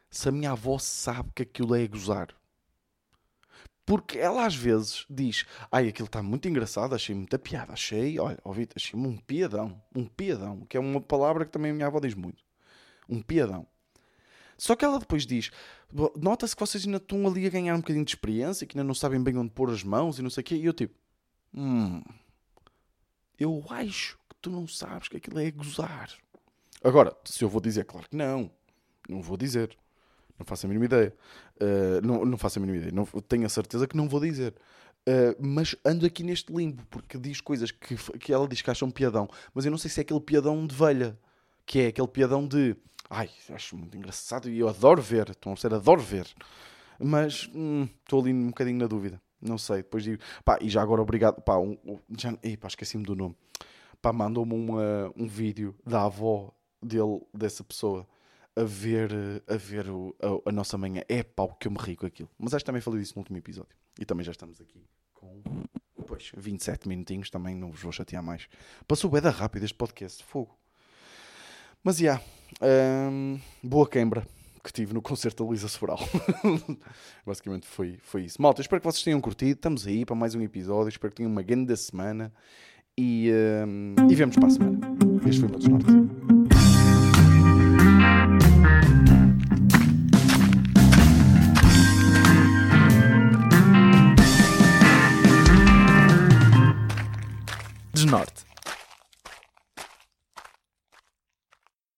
se 0.10 0.30
a 0.30 0.32
minha 0.32 0.52
avó 0.52 0.78
sabe 0.78 1.32
que 1.36 1.44
aquilo 1.44 1.76
é 1.76 1.88
gozar. 1.88 2.30
Porque 3.86 4.18
ela 4.18 4.46
às 4.46 4.56
vezes 4.56 5.06
diz: 5.10 5.46
Ai, 5.72 5.88
aquilo 5.90 6.06
está 6.06 6.22
muito 6.22 6.48
engraçado, 6.48 6.96
achei 6.96 7.14
muita 7.14 7.38
piada, 7.38 7.74
achei, 7.74 8.20
olha, 8.20 8.38
ouvi, 8.44 8.70
achei-me 8.76 9.08
um 9.08 9.18
piadão, 9.18 9.82
um 9.94 10.06
piadão, 10.06 10.62
que 10.62 10.78
é 10.78 10.80
uma 10.80 11.02
palavra 11.02 11.44
que 11.46 11.52
também 11.52 11.72
a 11.72 11.74
minha 11.74 11.88
avó 11.88 12.00
diz 12.00 12.14
muito. 12.14 12.44
Um 13.10 13.22
piadão. 13.22 13.68
Só 14.58 14.76
que 14.76 14.86
ela 14.86 15.00
depois 15.00 15.26
diz: 15.26 15.52
Nota-se 16.16 16.56
que 16.56 16.60
vocês 16.60 16.86
ainda 16.86 16.98
estão 16.98 17.28
ali 17.28 17.46
a 17.46 17.50
ganhar 17.50 17.76
um 17.76 17.80
bocadinho 17.80 18.06
de 18.06 18.12
experiência, 18.12 18.66
que 18.66 18.78
ainda 18.78 18.88
não 18.88 18.94
sabem 18.94 19.22
bem 19.22 19.38
onde 19.38 19.52
pôr 19.52 19.70
as 19.72 19.84
mãos 19.84 20.20
e 20.20 20.22
não 20.22 20.30
sei 20.30 20.42
o 20.42 20.46
quê. 20.46 20.56
E 20.56 20.66
eu 20.66 20.74
tipo: 20.74 20.96
Hum, 21.54 22.04
eu 23.40 23.64
acho 23.70 24.18
que 24.30 24.36
tu 24.42 24.50
não 24.50 24.68
sabes 24.68 25.08
que 25.08 25.18
aquilo 25.18 25.40
é 25.40 25.52
gozar. 25.52 26.10
Agora, 26.84 27.16
se 27.24 27.44
eu 27.44 27.50
vou 27.50 27.62
dizer, 27.62 27.86
claro 27.86 28.08
que 28.10 28.16
não, 28.16 28.52
não 29.08 29.22
vou 29.22 29.38
dizer. 29.38 29.78
Não 30.38 30.46
faço 30.46 30.66
a 30.66 30.70
mínima 30.70 30.86
ideia. 30.86 31.14
Uh, 31.56 32.06
não, 32.06 32.26
não 32.26 32.38
faço 32.38 32.60
a 32.60 32.62
mínima 32.62 32.78
ideia. 32.78 32.92
Não, 32.92 33.06
tenho 33.22 33.46
a 33.46 33.50
certeza 33.50 33.88
que 33.88 33.96
não 33.96 34.10
vou 34.10 34.20
dizer. 34.20 34.54
Uh, 35.08 35.36
mas 35.40 35.76
ando 35.86 36.06
aqui 36.06 36.24
neste 36.24 36.52
limbo, 36.52 36.86
porque 36.90 37.18
diz 37.18 37.42
coisas 37.42 37.72
que, 37.72 37.96
que 38.18 38.34
ela 38.34 38.48
diz 38.48 38.62
que 38.62 38.70
acham 38.70 38.90
piadão, 38.90 39.30
mas 39.54 39.66
eu 39.66 39.72
não 39.72 39.78
sei 39.78 39.92
se 39.92 40.00
é 40.00 40.02
aquele 40.02 40.22
piadão 40.22 40.66
de 40.66 40.74
velha, 40.74 41.20
que 41.66 41.80
é 41.80 41.88
aquele 41.88 42.08
piadão 42.08 42.48
de 42.48 42.76
ai, 43.10 43.30
acho 43.50 43.78
muito 43.78 43.96
engraçado 43.98 44.50
e 44.50 44.60
eu 44.60 44.68
adoro 44.68 45.02
ver, 45.02 45.30
estão 45.30 45.54
a 45.54 45.56
ser, 45.56 45.74
adoro 45.74 46.02
ver, 46.02 46.28
mas 47.00 47.50
hum, 47.54 47.88
estou 48.04 48.22
ali 48.22 48.34
um 48.34 48.48
bocadinho 48.48 48.80
na 48.80 48.88
dúvida, 48.88 49.22
não 49.42 49.58
sei. 49.58 49.78
Depois 49.78 50.04
digo, 50.04 50.22
pá, 50.44 50.58
e 50.62 50.70
já 50.70 50.82
agora 50.82 51.02
obrigado, 51.02 51.42
pá, 51.42 51.58
um, 51.58 51.78
um, 51.86 52.00
já, 52.18 52.38
ei, 52.42 52.58
pá, 52.58 52.68
esqueci-me 52.68 53.04
do 53.04 53.16
nome, 53.16 53.36
pá, 54.02 54.12
mandou-me 54.12 54.54
um 54.54 55.28
vídeo 55.28 55.76
da 55.86 56.04
avó 56.04 56.54
dele, 56.82 57.22
dessa 57.34 57.64
pessoa 57.64 58.08
a 58.56 58.64
ver, 58.64 59.12
a, 59.48 59.56
ver 59.56 59.90
o, 59.90 60.16
a, 60.22 60.50
a, 60.50 60.52
nossa 60.52 60.78
manhã. 60.78 61.02
É 61.08 61.24
pau 61.24 61.56
que 61.56 61.68
eu 61.68 61.72
me 61.72 61.78
ri 61.80 61.96
com 61.96 62.06
aquilo. 62.06 62.30
Mas 62.38 62.54
acho 62.54 62.64
que 62.64 62.68
também 62.68 62.82
falei 62.82 63.00
disso 63.00 63.14
no 63.16 63.22
último 63.22 63.38
episódio. 63.38 63.76
E 64.00 64.06
também 64.06 64.24
já 64.24 64.32
estamos 64.32 64.62
aqui 64.62 64.86
com 65.14 65.42
pois, 66.06 66.32
27 66.36 66.88
minutinhos. 66.88 67.30
Também 67.30 67.56
não 67.56 67.72
vos 67.72 67.82
vou 67.82 67.92
chatear 67.92 68.24
mais. 68.24 68.48
Passou 68.88 69.10
bem 69.10 69.22
da 69.22 69.30
rápido 69.30 69.64
este 69.64 69.76
podcast. 69.76 70.24
Fogo. 70.24 70.58
Mas 71.84 71.98
já. 71.98 72.22
Yeah, 72.62 73.12
hum, 73.12 73.40
boa 73.62 73.86
queimbra 73.86 74.26
que 74.64 74.72
tive 74.72 74.94
no 74.94 75.02
concerto 75.02 75.44
da 75.44 75.50
Luísa 75.50 75.68
Sobral. 75.68 76.00
Basicamente 77.28 77.68
foi, 77.68 77.98
foi 78.02 78.24
isso. 78.24 78.42
Malta, 78.42 78.62
espero 78.62 78.80
que 78.80 78.88
vocês 78.88 79.04
tenham 79.04 79.20
curtido. 79.20 79.52
Estamos 79.52 79.86
aí 79.86 80.06
para 80.06 80.16
mais 80.16 80.34
um 80.34 80.42
episódio. 80.42 80.88
Espero 80.88 81.12
que 81.12 81.18
tenham 81.18 81.32
uma 81.32 81.42
grande 81.42 81.76
semana. 81.76 82.32
E, 82.98 83.30
hum, 83.68 83.96
e 84.10 84.16
vemos 84.16 84.38
para 84.38 84.48
a 84.48 84.52
semana. 84.52 84.80
Este 85.28 85.42
foi 85.42 85.50
o 85.50 85.52
meu 85.52 85.60
desnorte. 85.60 86.43